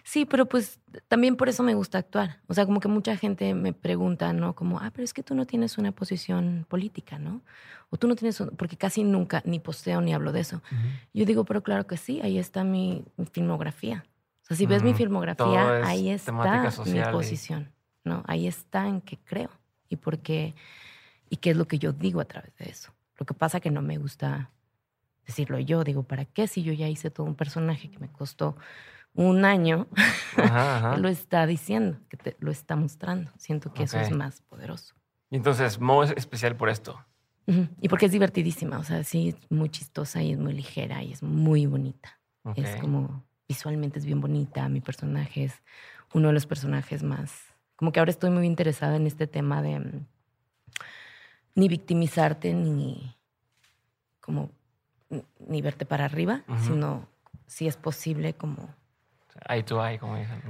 [0.07, 0.79] Sí, pero pues
[1.09, 2.39] también por eso me gusta actuar.
[2.47, 4.55] O sea, como que mucha gente me pregunta, ¿no?
[4.55, 7.41] Como, ah, pero es que tú no tienes una posición política, ¿no?
[7.89, 8.51] O tú no tienes, un...
[8.51, 10.61] porque casi nunca ni posteo ni hablo de eso.
[11.13, 14.05] Yo digo, pero claro que sí, ahí está mi, filmografía.
[14.43, 17.73] O sea, si ves mi filmografía, ahí está mi posición,
[18.07, 18.23] ¿no?
[18.27, 19.49] Ahí está en qué creo
[19.89, 20.55] y por qué,
[21.29, 22.93] y qué es lo que yo digo a través de eso.
[23.19, 24.51] Lo que pasa que no me gusta
[25.25, 25.83] decirlo yo.
[25.83, 28.55] Digo, ¿para qué si yo ya hice todo un personaje que me costó
[29.17, 29.87] un año,
[30.97, 33.31] lo está diciendo, que te lo está mostrando.
[33.37, 34.95] Siento que eso es más poderoso.
[35.29, 37.03] Y entonces, Mo es especial por esto.
[37.81, 41.13] Y porque es divertidísima, o sea, sí, es muy chistosa y es muy ligera y
[41.13, 42.19] es muy bonita.
[42.55, 45.53] Es como, visualmente es bien bonita, mi personaje es
[46.13, 47.46] uno de los personajes más,
[47.77, 50.05] como que ahora estoy muy interesada en este tema de mm,
[51.55, 53.15] ni victimizarte ni
[54.19, 54.51] como
[55.39, 57.07] ni verte para arriba, sino
[57.45, 58.75] si es posible como
[59.47, 60.41] Eye to eye, como dicen.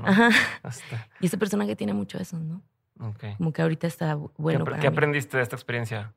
[1.19, 2.61] Y ese personaje tiene mucho eso, ¿no?
[3.37, 4.65] Como que ahorita está bueno.
[4.65, 6.13] ¿Qué, ¿qué aprendiste de esta experiencia?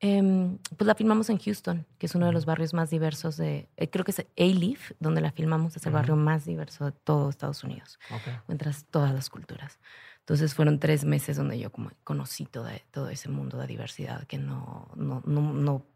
[0.00, 3.68] Em, pues la filmamos en Houston, que es uno de los barrios más diversos de.
[3.76, 7.28] Eh, creo que es A-Leaf, donde la filmamos, es el barrio más diverso de todo
[7.30, 7.98] Estados Unidos.
[8.42, 9.80] Encuentras todas las culturas.
[10.28, 14.36] Entonces fueron tres meses donde yo como conocí todo, todo ese mundo de diversidad que
[14.36, 15.86] no, no, no, no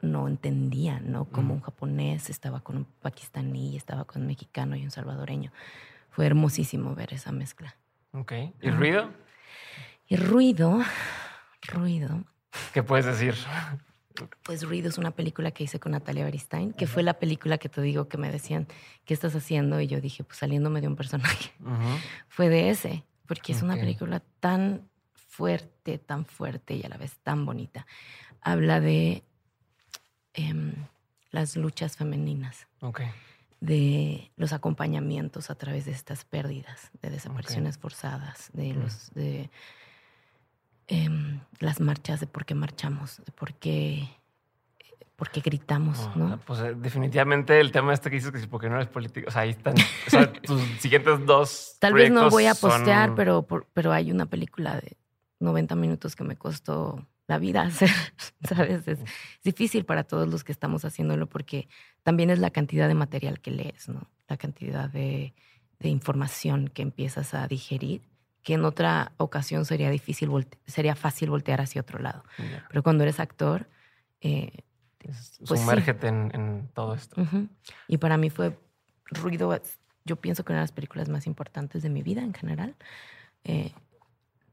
[0.00, 1.26] no entendía, ¿no?
[1.26, 5.52] Como un japonés estaba con un pakistaní, estaba con un mexicano y un salvadoreño.
[6.08, 7.76] Fue hermosísimo ver esa mezcla.
[8.12, 8.32] Ok.
[8.62, 9.10] ¿Y ruido?
[10.06, 10.80] Y ruido,
[11.60, 12.24] ruido.
[12.72, 13.34] ¿Qué puedes decir?
[14.42, 17.68] Pues Ruido es una película que hice con Natalia Beristain, que fue la película que
[17.68, 18.68] te digo que me decían,
[19.04, 19.80] ¿qué estás haciendo?
[19.80, 21.50] Y yo dije, pues saliéndome de un personaje.
[22.28, 27.18] Fue de ese, porque es una película tan fuerte, tan fuerte y a la vez
[27.22, 27.86] tan bonita.
[28.40, 29.24] Habla de
[30.34, 30.74] Em,
[31.30, 32.66] las luchas femeninas.
[33.60, 38.78] De los acompañamientos a través de estas pérdidas, de desapariciones forzadas, de mm.
[38.78, 39.50] los de
[40.88, 44.08] em, las marchas, de por qué marchamos, de por qué
[45.16, 46.38] por qué gritamos, ¿no?
[46.44, 49.30] Pues eh, definitivamente el tema este que dices que si porque no eres político, o
[49.30, 51.76] sea, ahí están o sea, tus siguientes dos.
[51.78, 54.96] Tal vez no voy a postear, pero, pero hay una película de
[55.38, 57.90] 90 minutos que me costó la vida hacer,
[58.42, 58.88] ¿sabes?
[58.88, 58.98] Es
[59.44, 61.68] difícil para todos los que estamos haciéndolo porque
[62.02, 64.10] también es la cantidad de material que lees, ¿no?
[64.28, 65.34] La cantidad de,
[65.80, 68.00] información que empiezas a digerir,
[68.42, 70.30] que en otra ocasión sería difícil,
[70.64, 72.24] sería fácil voltear hacia otro lado.
[72.68, 73.68] Pero cuando eres actor...
[74.22, 74.64] Eh,
[75.08, 77.22] pues Sumérgete en, todo esto.
[77.88, 78.58] Y para mí fue
[79.06, 79.58] ruido,
[80.04, 82.74] yo pienso que una de las películas más importantes de mi vida en general.
[83.44, 83.72] Eh,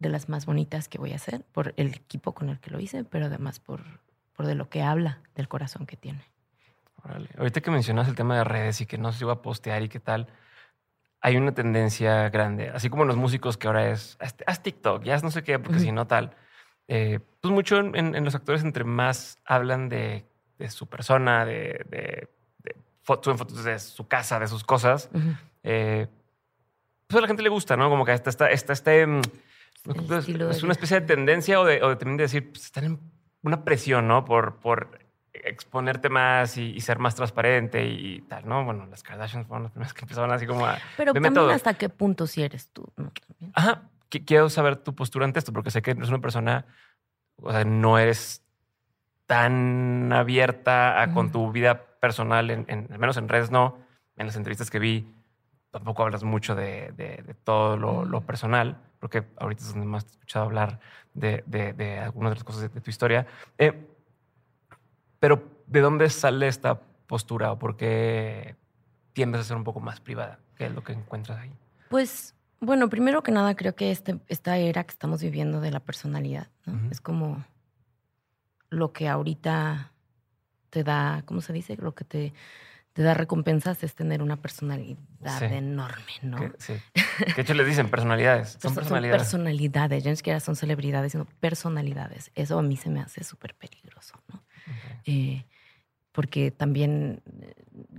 [0.01, 2.79] de las más bonitas que voy a hacer, por el equipo con el que lo
[2.79, 3.81] hice, pero además por,
[4.33, 6.25] por de lo que habla, del corazón que tiene.
[7.37, 9.89] Ahorita que mencionas el tema de redes y que no se iba a postear y
[9.89, 10.27] qué tal,
[11.21, 15.29] hay una tendencia grande, así como los músicos que ahora es, haz, TikTok, ya no
[15.29, 16.35] sé qué, porque si no tal.
[16.87, 20.25] Eh, pues mucho en, los actores entre más hablan de,
[20.69, 22.29] su persona, de, de,
[23.03, 25.09] fotos de su casa, de sus cosas,
[25.63, 26.07] eh,
[27.07, 27.89] pues a la gente le gusta, ¿no?
[27.89, 29.21] Como que está, está, está este mm,
[30.49, 32.99] es una especie de tendencia o de, o de también decir, pues, están en
[33.41, 34.23] una presión, ¿no?
[34.23, 34.99] Por, por
[35.33, 38.63] exponerte más y, ser más transparente y tal, ¿no?
[38.63, 40.77] Bueno, las Kardashians fueron las primeras que empezaron así como a...
[40.97, 43.11] Pero también hasta qué punto si eres tú, ¿no?
[43.53, 43.89] Ajá.
[44.09, 46.65] Quiero saber tu postura ante esto porque sé que eres una persona,
[47.37, 48.43] o sea, no eres
[49.31, 53.77] tan abierta con tu vida personal, en, al menos en redes no.
[54.17, 55.07] En las entrevistas que vi,
[55.71, 60.11] tampoco hablas mucho de, de, todo lo, lo personal porque ahorita es donde más te
[60.11, 60.81] he escuchado hablar
[61.13, 63.25] de, de, algunas de las cosas de, tu historia.
[63.57, 63.87] Eh,
[65.17, 68.57] pero, ¿de dónde sale esta postura o por qué
[69.13, 70.39] tiendes a ser un poco más privada?
[70.57, 71.53] ¿Qué es lo que encuentras ahí?
[71.89, 75.79] Pues, bueno, primero que nada, creo que este, esta era que estamos viviendo de la
[75.79, 76.49] personalidad
[76.91, 77.45] es como
[78.71, 79.91] lo que ahorita
[80.71, 81.77] te da, ¿cómo se dice?
[81.77, 82.33] Lo que te
[82.93, 86.37] te da recompensas es tener una personalidad enorme, ¿no?
[86.57, 86.73] sí.
[87.35, 88.57] De hecho les dicen personalidades.
[88.61, 89.27] Son personalidades.
[89.27, 90.03] Son personalidades.
[90.03, 92.31] Ya ni siquiera son celebridades, sino personalidades.
[92.35, 94.43] Eso a mí se me hace súper peligroso, ¿no?
[95.05, 95.45] Eh,
[96.11, 97.53] porque también eh,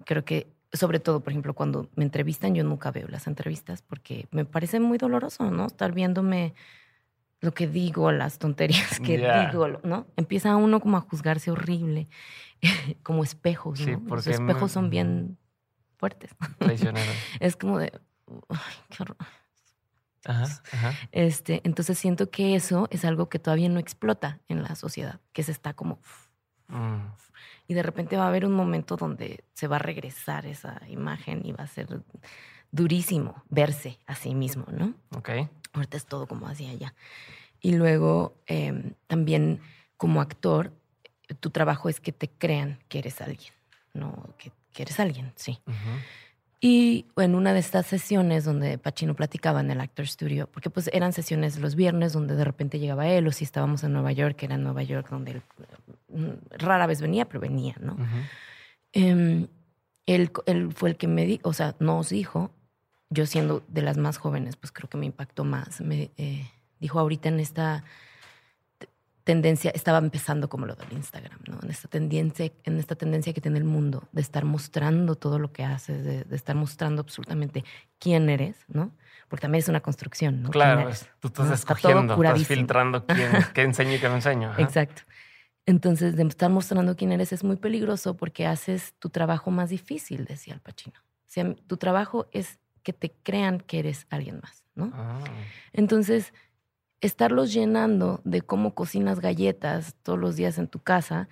[0.05, 4.27] creo que, sobre todo, por ejemplo, cuando me entrevistan, yo nunca veo las entrevistas porque
[4.31, 5.67] me parece muy doloroso, ¿no?
[5.67, 6.55] Estar viéndome
[7.43, 10.07] lo que digo, las tonterías que digo, ¿no?
[10.17, 12.09] Empieza uno como a juzgarse horrible.
[13.03, 14.01] como espejos, ¿no?
[14.15, 15.37] Los espejos son bien
[15.97, 16.31] fuertes.
[17.41, 17.93] es como de,
[18.49, 19.17] ay, qué horror.
[21.11, 25.43] Este, entonces siento que eso es algo que todavía no explota en la sociedad, que
[25.43, 25.99] se está como...
[26.69, 27.09] Mm.
[27.67, 31.45] Y de repente va a haber un momento donde se va a regresar esa imagen
[31.45, 32.03] y va a ser
[32.71, 34.95] durísimo verse a sí mismo, ¿no?
[35.17, 35.31] Ok.
[35.73, 36.95] Ahorita es todo como hacia allá.
[37.61, 39.61] Y luego em, también
[39.97, 40.73] como actor,
[41.41, 43.53] tu trabajo es que te crean que eres alguien,
[43.95, 44.35] ¿no?
[44.39, 45.61] Que, que eres alguien, sí.
[46.65, 50.89] Y en una de estas sesiones donde Pacino platicaba en el Actor Studio, porque pues
[50.93, 54.41] eran sesiones los viernes donde de repente llegaba él, o si estábamos en Nueva York,
[54.43, 55.43] era en Nueva York donde él
[56.09, 57.97] mm, rara vez venía, pero venía, ¿no?
[58.93, 59.49] Em,
[60.07, 62.53] él, él fue el que me dijo, o sea, nos dijo,
[63.13, 65.81] yo siendo de las más jóvenes, pues creo que me impactó más.
[65.81, 66.51] Me eh,
[66.81, 67.85] dijo ahorita en esta
[69.25, 71.61] tendencia, estaba empezando como lo del Instagram, ¿no?
[71.63, 75.53] En esta tendencia, en esta tendencia que tiene el mundo de estar mostrando todo lo
[75.53, 77.65] que haces, de, de estar mostrando absolutamente
[77.99, 78.91] quién eres, ¿no?
[79.29, 80.51] Porque también es una construcción, ¿no?
[80.51, 81.09] ¿Quién Claro, eres?
[81.21, 81.55] tú estás ¿no?
[81.55, 84.51] Está todo escogiendo, estás filtrando quién, qué enseño y qué no enseño.
[84.51, 84.63] Ajá.
[84.63, 85.03] Exacto.
[85.65, 90.25] Entonces, de estar mostrando quién eres es muy peligroso porque haces tu trabajo más difícil,
[90.25, 90.99] decía el Pachino.
[90.99, 94.91] O sea, tu trabajo es que te crean que eres alguien más, ¿no?
[94.95, 95.21] Ah,
[95.73, 96.33] Entonces,
[97.01, 101.29] estarlos llenando de cómo cocinas galletas todos los días en tu casa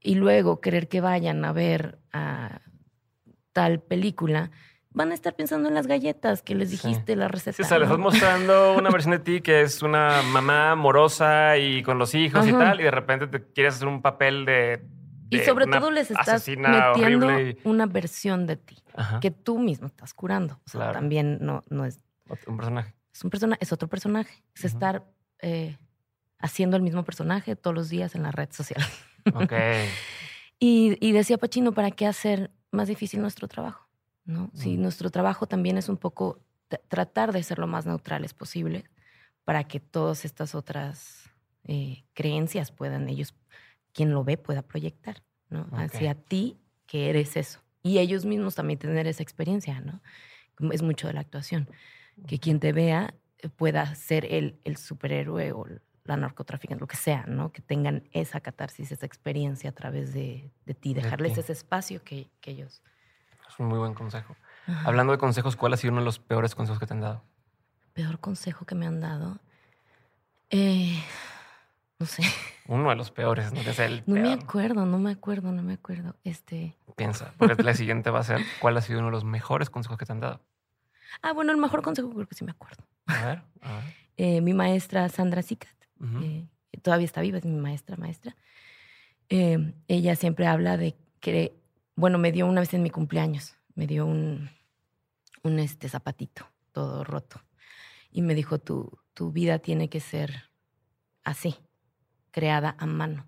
[0.00, 2.60] y luego querer que vayan a ver a
[3.52, 4.50] tal película,
[4.90, 6.76] van a estar pensando en las galletas que les Sí.
[6.76, 7.56] dijiste la receta.
[7.56, 7.92] Sí, o sea, le ¿no?
[7.92, 12.46] estás mostrando una versión de ti que es una mamá amorosa y con los hijos
[12.46, 14.84] y tal, y de repente te quieres hacer un papel de.
[15.30, 18.76] Y sobre todo les estás metiendo horrible una versión de ti.
[18.98, 19.20] Ajá.
[19.20, 20.54] que tú mismo estás curando.
[20.66, 20.92] O sea, Claro.
[20.92, 21.98] también no, no es,
[22.46, 22.94] Un personaje.
[23.12, 24.42] es un persona, es otro personaje.
[24.54, 25.04] Es estar
[25.40, 25.76] eh,
[26.38, 28.84] haciendo el mismo personaje todos los días en la red social.
[29.34, 29.52] Ok.
[30.60, 33.86] Y, y decía Pachino, ¿para qué hacer más difícil nuestro trabajo?
[34.24, 34.50] ¿No?
[34.54, 34.82] Si Mm.
[34.82, 36.40] nuestro trabajo también es un poco
[36.88, 38.90] tratar de ser lo más neutrales posible
[39.44, 41.30] para que todas estas otras
[41.64, 43.34] eh, creencias puedan ellos,
[43.92, 45.68] quien lo ve, pueda proyectar, ¿no?
[45.72, 47.60] Hacia ti que eres eso.
[47.88, 50.00] Y ellos mismos también tener esa experiencia, ¿no?
[50.72, 51.68] Es mucho de la actuación.
[52.26, 55.64] Que quien te vea eh, pueda ser el, el superhéroe o
[56.04, 57.52] la narcotraficante, lo que sea, ¿no?
[57.52, 61.40] Que tengan esa catarsis, esa experiencia a través de, de ti, De dejarles ti.
[61.40, 62.82] ese espacio que, que ellos.
[63.48, 64.36] Es un muy buen consejo.
[64.66, 64.88] Ajá.
[64.88, 67.22] Hablando de consejos, ¿cuál ha sido uno de los peores consejos que te han dado?
[67.94, 69.38] Peor consejo que me han dado.
[70.50, 71.02] Eh,
[71.98, 72.22] no sé.
[72.68, 75.62] Uno de los peores, no que sea el No me acuerdo, no me acuerdo, no
[75.62, 76.14] me acuerdo.
[76.22, 76.76] Este.
[76.96, 79.98] Piensa, porque la siguiente va a ser ¿cuál ha sido uno de los mejores consejos
[79.98, 80.42] que te han dado?
[81.22, 82.84] Ah, bueno, el mejor consejo creo que sí me acuerdo.
[83.06, 83.84] A ver, a ver.
[84.20, 85.76] Eh, mi maestra Sandra Sicat,
[86.24, 86.48] eh,
[86.82, 88.34] todavía está viva, es mi maestra, maestra.
[89.28, 91.56] Eh, ella siempre habla de que,
[91.94, 94.50] bueno, me dio una vez en mi cumpleaños, me dio un,
[95.44, 97.40] un este zapatito todo roto.
[98.10, 100.50] Y me dijo, tu, tu vida tiene que ser
[101.22, 101.54] así,
[102.38, 103.26] creada a mano.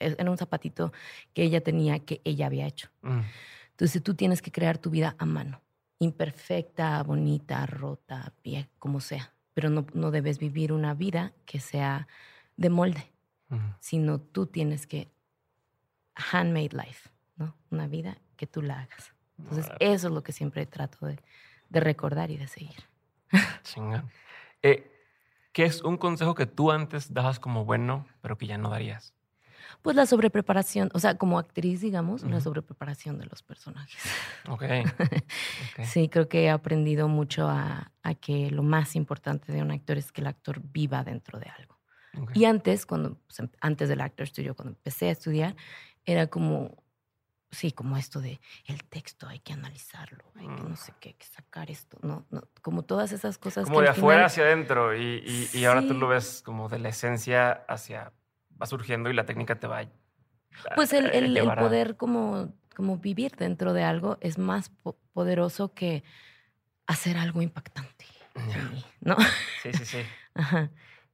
[0.00, 0.92] Era un zapatito
[1.32, 2.88] que ella tenía, que ella había hecho.
[3.02, 3.20] Mm,
[3.70, 5.62] Entonces tú tienes que crear tu vida a mano,
[6.00, 9.32] imperfecta, bonita, rota, vieja, como sea.
[9.54, 12.08] Pero no, no debes vivir una vida que sea
[12.56, 13.12] de molde,
[13.48, 13.76] mm.
[13.78, 15.08] sino tú tienes que
[16.32, 17.54] handmade life, ¿no?
[17.70, 19.14] Una vida que tú la hagas.
[19.38, 21.18] Entonces eso es lo que siempre trato de,
[21.68, 22.82] de recordar y de seguir.
[23.62, 24.10] Chingón.
[24.62, 24.95] Eh,
[25.56, 29.14] ¿Qué es un consejo que tú antes dabas como bueno, pero que ya no darías?
[29.80, 32.40] Pues la sobrepreparación, o sea, como actriz, digamos, la Ujú.
[32.40, 34.02] sobrepreparación de los personajes.
[34.50, 34.62] Ok.
[34.62, 35.80] ok.
[35.82, 39.96] Sí, creo que he aprendido mucho a, a que lo más importante de un actor
[39.96, 41.78] es que el actor viva dentro de algo.
[42.34, 45.56] Y antes, cuando, pues, antes del Actor Studio, cuando empecé a estudiar,
[46.04, 46.84] era como,
[47.50, 51.14] sí, como esto de el texto, hay que analizarlo, hay que no sé qué, hay
[51.14, 53.64] que sacar esto, no, no, como todas esas cosas.
[53.66, 55.22] Como que de afuera final- hacia adentro y,
[55.52, 58.12] y- y ahora tú lo ves como de la esencia hacia...
[58.60, 59.88] Va surgiendo y la técnica te va a-
[60.74, 64.38] Pues el, a el- el llevar a- poder como, como vivir dentro de algo es
[64.38, 66.02] más po- poderoso que
[66.86, 68.06] hacer algo impactante.
[68.34, 69.16] Sí, ¿No?
[69.62, 69.98] Sí, sí, sí.
[70.34, 70.70] Ajá.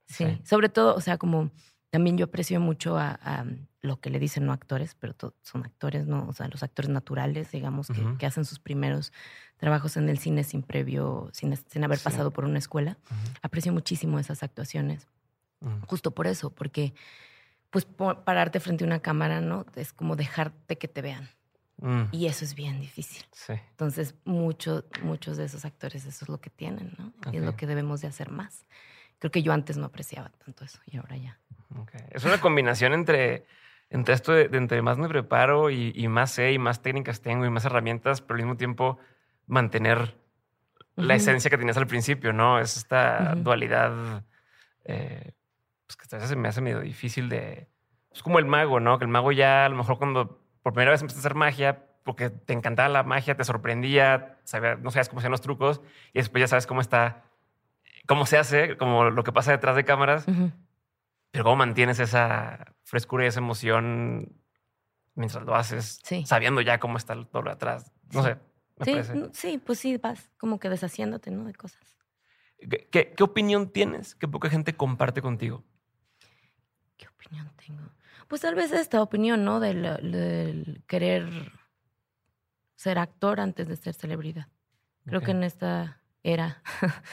[0.06, 0.24] Sí.
[0.26, 0.40] Sí.
[0.44, 1.50] Sobre todo, o sea, como
[1.92, 3.44] también yo aprecio mucho a, a,
[3.82, 6.26] lo que le dicen no actores, pero son actores, ¿no?
[6.26, 7.88] O sea, los actores naturales, digamos,
[8.18, 9.12] que, hacen sus primeros
[9.58, 12.04] trabajos en el cine sin previo, sin, sin haber Sí.
[12.04, 12.96] pasado por una escuela.
[13.42, 15.06] Aprecio muchísimo esas actuaciones,
[15.86, 16.94] justo por eso, porque
[17.68, 19.66] pues pararte frente a una cámara, ¿no?
[19.76, 21.28] Es como dejarte que te vean.
[21.76, 23.22] Mm, Y eso es bien difícil.
[23.32, 23.52] Sí.
[23.70, 27.12] Entonces, muchos muchos de esos actores eso es lo que tienen, ¿no?
[27.32, 28.64] Y es lo que debemos de hacer más.
[29.22, 31.38] Creo que yo antes no apreciaba tanto eso y ahora ya.
[32.10, 33.46] Es una combinación entre,
[33.88, 37.20] entre esto de, de entre más me preparo y, y más sé y más técnicas
[37.20, 38.98] tengo y más herramientas, pero al mismo tiempo
[39.46, 40.16] mantener
[40.96, 42.58] la esencia que tenías al principio, ¿no?
[42.58, 44.24] Es esta dualidad
[44.86, 45.34] eh,
[45.86, 47.68] pues que a veces se me hace medio difícil de...
[48.10, 48.98] Es como el mago, ¿no?
[48.98, 51.86] Que el mago ya a lo mejor cuando por primera vez empieza a hacer magia,
[52.02, 55.80] porque te encantaba la magia, te sorprendía, sabía, no sabías cómo hacían los trucos
[56.12, 57.22] y después ya sabes cómo está,
[58.06, 60.26] cómo se hace, como lo que pasa detrás de cámaras,
[61.30, 64.36] pero cómo mantienes esa frescura y esa emoción
[65.14, 66.24] mientras lo haces, Sí.
[66.26, 67.92] sabiendo ya cómo está todo lo atrás.
[68.12, 68.36] No sé,
[68.76, 69.30] me Sí, parece.
[69.32, 71.44] sí, pues sí, vas como que deshaciéndote, ¿no?
[71.44, 71.80] De cosas.
[72.58, 75.64] ¿Qué, qué, qué opinión tienes que poca gente comparte contigo?
[76.96, 77.82] ¿Qué opinión tengo?
[78.28, 79.60] Pues tal vez esta opinión, ¿no?
[79.60, 81.28] Del, del querer
[82.76, 84.48] ser actor antes de ser celebridad.
[85.04, 86.62] Creo que en esta era,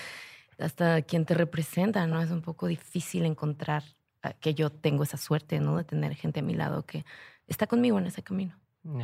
[0.59, 2.21] hasta quien te representa, ¿no?
[2.21, 3.83] Es un poco difícil encontrar
[4.23, 5.77] ah, que yo tengo esa suerte, ¿no?
[5.77, 7.05] De tener gente a mi lado que
[7.47, 8.55] está conmigo en ese camino.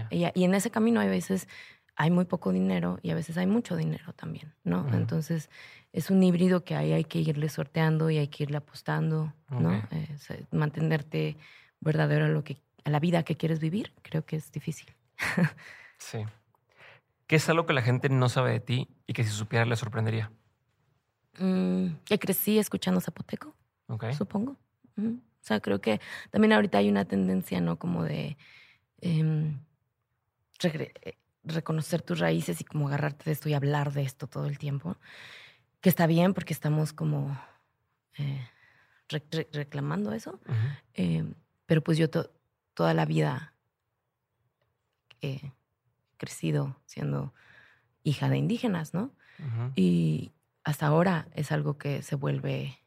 [0.10, 1.48] Y, y en ese camino hay veces
[1.96, 4.86] hay muy poco dinero y a veces hay mucho dinero también, ¿no?
[4.94, 5.50] Entonces
[5.94, 9.74] es un híbrido que ahí hay que irle sorteando y hay que irle apostando, ¿no?
[9.92, 11.38] Eh, mantenerte
[11.80, 14.94] verdadero a lo que a la vida que quieres vivir, creo que es difícil.
[15.98, 16.26] Sí.
[17.26, 19.78] ¿Qué es algo que la gente no sabe de ti y que si supiera le
[19.78, 20.30] sorprendería?
[21.40, 23.54] Mm, que crecí escuchando Zapoteco,
[24.14, 24.56] supongo.
[24.98, 26.00] O sea, creo que
[26.32, 27.78] también ahorita hay una tendencia, ¿no?
[27.78, 28.38] Como de
[29.02, 29.60] em,
[30.64, 34.58] eh, reconocer tus raíces y como agarrarte de esto y hablar de esto todo el
[34.58, 34.98] tiempo.
[35.82, 37.38] Que está bien porque estamos como
[38.18, 38.48] eh,
[39.10, 40.40] re- re- reclamando eso.
[40.96, 41.24] Eh,
[41.68, 42.32] pero pues yo to-
[42.74, 43.54] toda la vida
[45.22, 45.52] he
[46.18, 47.34] crecido siendo
[48.04, 49.12] hija de indígenas, ¿no?
[49.76, 50.32] Y
[50.66, 52.80] hasta ahora es algo que se vuelve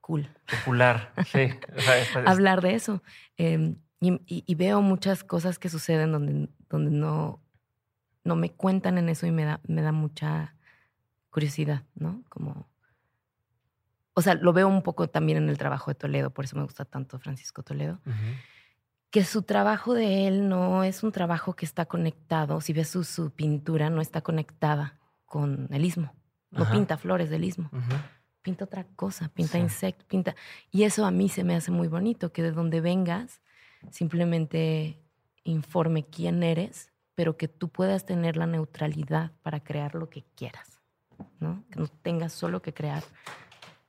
[0.00, 1.12] cool Popular.
[1.26, 1.48] Sí.
[1.76, 3.02] O sea, esta- hablar de eso.
[3.36, 7.42] Eh, y, veo muchas cosas que suceden donde, donde no,
[8.24, 10.54] no me cuentan en eso y me da, me da mucha
[11.30, 12.22] curiosidad, ¿no?
[12.30, 12.66] Como.
[14.14, 16.64] O sea, lo veo un poco también en el trabajo de Toledo, por eso me
[16.64, 18.00] gusta tanto Francisco Toledo.
[19.10, 22.60] Que su trabajo de él no es un trabajo que está conectado.
[22.62, 26.14] Si ves su, su pintura, no está conectada con el istmo.
[26.50, 26.72] No Ajá.
[26.72, 27.94] pinta flores del istmo Ujú.
[28.42, 29.58] pinta otra cosa, pinta Sí.
[29.58, 30.34] insectos, pinta...
[30.70, 33.42] Y eso a mí se me hace muy bonito, que de donde vengas
[33.90, 34.98] simplemente
[35.44, 40.80] informe quién eres, pero que tú puedas tener la neutralidad para crear lo que quieras,
[41.38, 41.64] ¿no?
[41.70, 43.02] Que no tengas solo que crear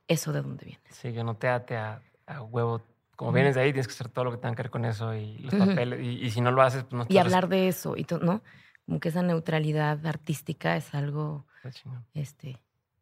[0.06, 0.82] eso de donde vienes.
[0.90, 2.82] Sí, que no te ate a, a huevo.
[3.16, 5.14] Como vienes de ahí, tienes que hacer todo lo que tenga que ver con eso
[5.14, 5.66] y los Ujú.
[5.66, 6.00] papeles.
[6.02, 8.42] Y, y si no lo haces, pues no Y hablar de eso, y ¿no?
[8.86, 11.46] Como que esa neutralidad artística es algo
[12.14, 12.60] este,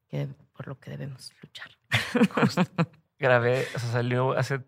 [0.08, 1.70] que, por lo que debemos luchar.
[3.18, 4.64] Grabé, o sea, salió hace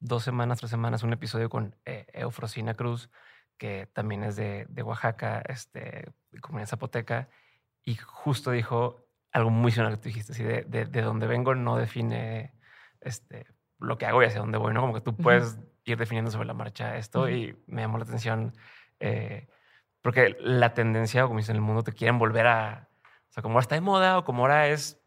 [0.00, 3.10] dos semanas, tres semanas, un episodio con eh, Eufrosina Cruz,
[3.56, 7.28] que también es de, de Oaxaca, este, comunidad zapoteca,
[7.84, 11.54] y justo dijo algo muy similar que tú dijiste, así de, de, de dónde vengo
[11.54, 12.54] no define
[13.00, 13.46] este,
[13.78, 14.80] lo que hago y hacia dónde voy, ¿no?
[14.80, 17.30] Como que tú puedes ir definiendo sobre la marcha esto Ujú.
[17.30, 18.54] y me llamó la atención
[19.00, 19.48] eh,
[20.02, 22.88] porque la tendencia, como dicen en el mundo, te quieren volver a,
[23.28, 25.00] o sea, como ahora está de moda o como ahora es,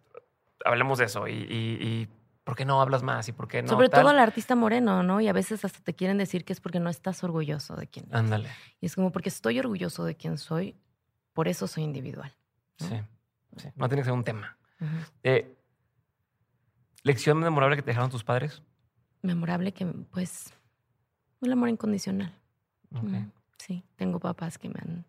[0.65, 2.09] hablemos de eso y, y, y
[2.43, 3.27] ¿por qué no hablas más?
[3.27, 3.69] ¿Y por qué no?
[3.69, 4.01] Sobre tal?
[4.01, 5.21] todo al artista moreno, ¿no?
[5.21, 8.05] Y a veces hasta te quieren decir que es porque no estás orgulloso de quién
[8.07, 8.19] eres.
[8.19, 10.75] Ándale, Y es como porque estoy orgulloso de quién soy,
[11.33, 12.35] por eso soy individual.
[12.79, 12.87] ¿no?
[12.87, 13.01] sí,
[13.57, 13.69] sí.
[13.75, 14.57] No tiene que ser un tema.
[15.23, 15.55] Eh,
[17.03, 18.61] ¿Lección memorable que te dejaron tus padres?
[19.21, 20.53] Memorable que, pues,
[21.41, 22.33] el amor incondicional.
[22.89, 23.25] Mm,
[23.61, 25.05] Sí, tengo papás que me han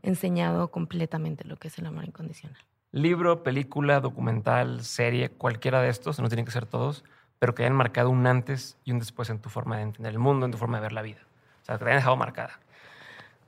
[0.00, 2.56] enseñado completamente lo que es el amor incondicional.
[2.92, 7.04] Libro, película, documental, serie, cualquiera de estos, no tienen que ser todos,
[7.38, 10.18] pero que hayan marcado un antes y un después en tu forma de entender el
[10.18, 11.20] mundo, en tu forma de ver la vida.
[11.60, 12.58] O sea, que te hayan dejado marcada.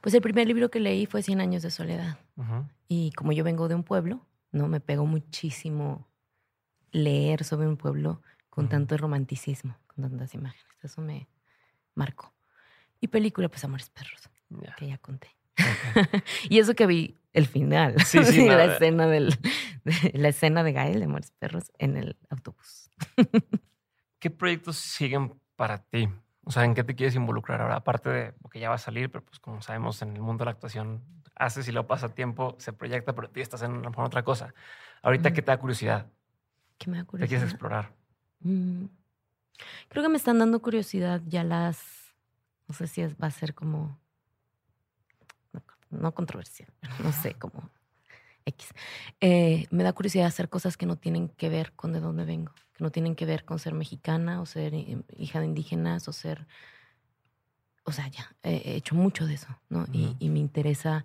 [0.02, 2.18] Pues el primer libro que leí fue Cien años de soledad.
[2.88, 4.68] Y como yo vengo de un pueblo, ¿no?
[4.68, 6.06] Me pegó muchísimo
[6.92, 10.76] leer sobre un pueblo con tanto romanticismo, con tantas imágenes.
[10.82, 11.26] Eso me
[11.94, 12.34] marcó.
[13.00, 14.28] Y película, pues Amores Perros,
[14.76, 15.28] que ya conté.
[16.50, 18.00] Y eso que vi el final.
[18.04, 18.74] Sí, sí, la nada.
[18.74, 19.38] escena del,
[19.84, 22.90] de- la escena de Gael de Amores Perros en el autobús.
[24.18, 26.08] ¿Qué proyectos siguen para ti?
[26.44, 27.76] O sea, ¿en qué te quieres involucrar ahora?
[27.76, 30.42] Aparte de lo que ya va a salir, pero pues como sabemos, en el mundo
[30.42, 31.02] de la actuación
[31.36, 34.52] haces y lo pasa tiempo, se proyecta, pero tú estás en otra cosa.
[35.02, 35.32] Ahorita.
[35.32, 36.06] ¿qué te da curiosidad?
[36.78, 37.44] ¿Qué me da ¿Qué quieres curiosidad?
[37.50, 37.92] explorar?
[38.40, 38.84] Mm,
[39.88, 41.78] Creo que me están dando curiosidad ya las.
[42.70, 43.98] No sé si es- va a ser como.
[45.52, 45.60] No,
[45.90, 46.68] no controversial,
[47.02, 47.68] no sé, como
[48.44, 48.68] X.
[49.20, 52.52] Eh, me da curiosidad hacer cosas que no tienen que ver con de dónde vengo,
[52.74, 56.12] que no tienen que ver con ser mexicana o ser eh, hija de indígenas o
[56.12, 56.46] ser.
[57.82, 59.84] O sea, ya, eh, he hecho mucho de eso, ¿no?
[59.92, 61.04] Y- me interesa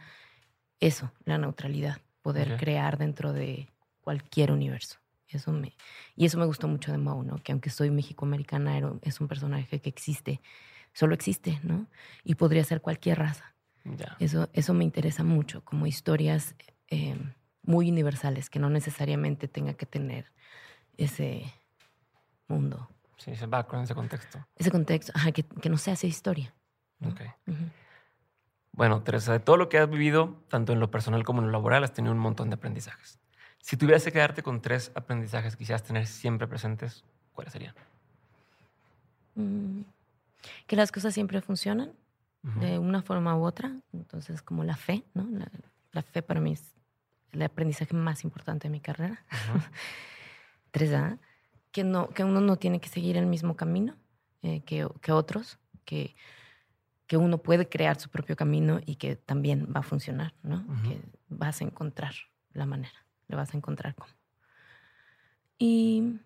[0.79, 4.99] eso, la neutralidad, poder crear dentro de cualquier universo.
[5.29, 5.73] Eso me,
[6.15, 7.37] y eso me gustó mucho de Mau, ¿no?
[7.37, 10.41] Que aunque soy mexicoamericana, es un personaje que existe,
[10.95, 11.87] solo existe, ¿no?
[12.23, 13.53] Y podría ser cualquier raza.
[14.19, 16.55] Eso, eso me interesa mucho, como historias
[16.87, 17.15] eh,
[17.61, 20.31] muy universales, que no necesariamente tenga que tener
[20.97, 21.53] ese
[22.47, 22.89] mundo.
[23.17, 24.47] Sí, ese background, ese contexto.
[24.55, 26.55] Ese contexto, ajá, que, que no sea esa historia.
[27.05, 27.21] Ok.
[28.71, 31.51] Bueno, Teresa, de todo lo que has vivido, tanto en lo personal como en lo
[31.51, 33.19] laboral, has tenido un montón de aprendizajes.
[33.59, 37.75] Si tuvieras que quedarte con tres aprendizajes que quisieras tener siempre presentes, ¿cuáles serían?
[39.35, 39.81] Mm,
[40.67, 41.93] que las cosas siempre funcionan
[42.59, 43.75] de una forma u otra.
[43.91, 45.27] Entonces, como la fe, ¿no?
[45.91, 46.75] La, fe para mí es
[47.31, 49.25] el aprendizaje más importante de mi carrera.
[50.71, 51.17] Tres A,
[51.71, 53.95] que, no, que uno no tiene que seguir el mismo camino
[54.43, 56.15] eh, que, que, otros, que,
[57.07, 60.65] que uno puede crear su propio camino y que también va a funcionar, ¿no?
[60.83, 62.13] Que vas a encontrar
[62.53, 64.13] la manera le vas a encontrar cómo.
[65.57, 66.19] Y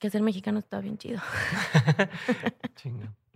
[0.00, 1.20] que ser mexicano está bien chido.
[2.76, 3.14] Chinga.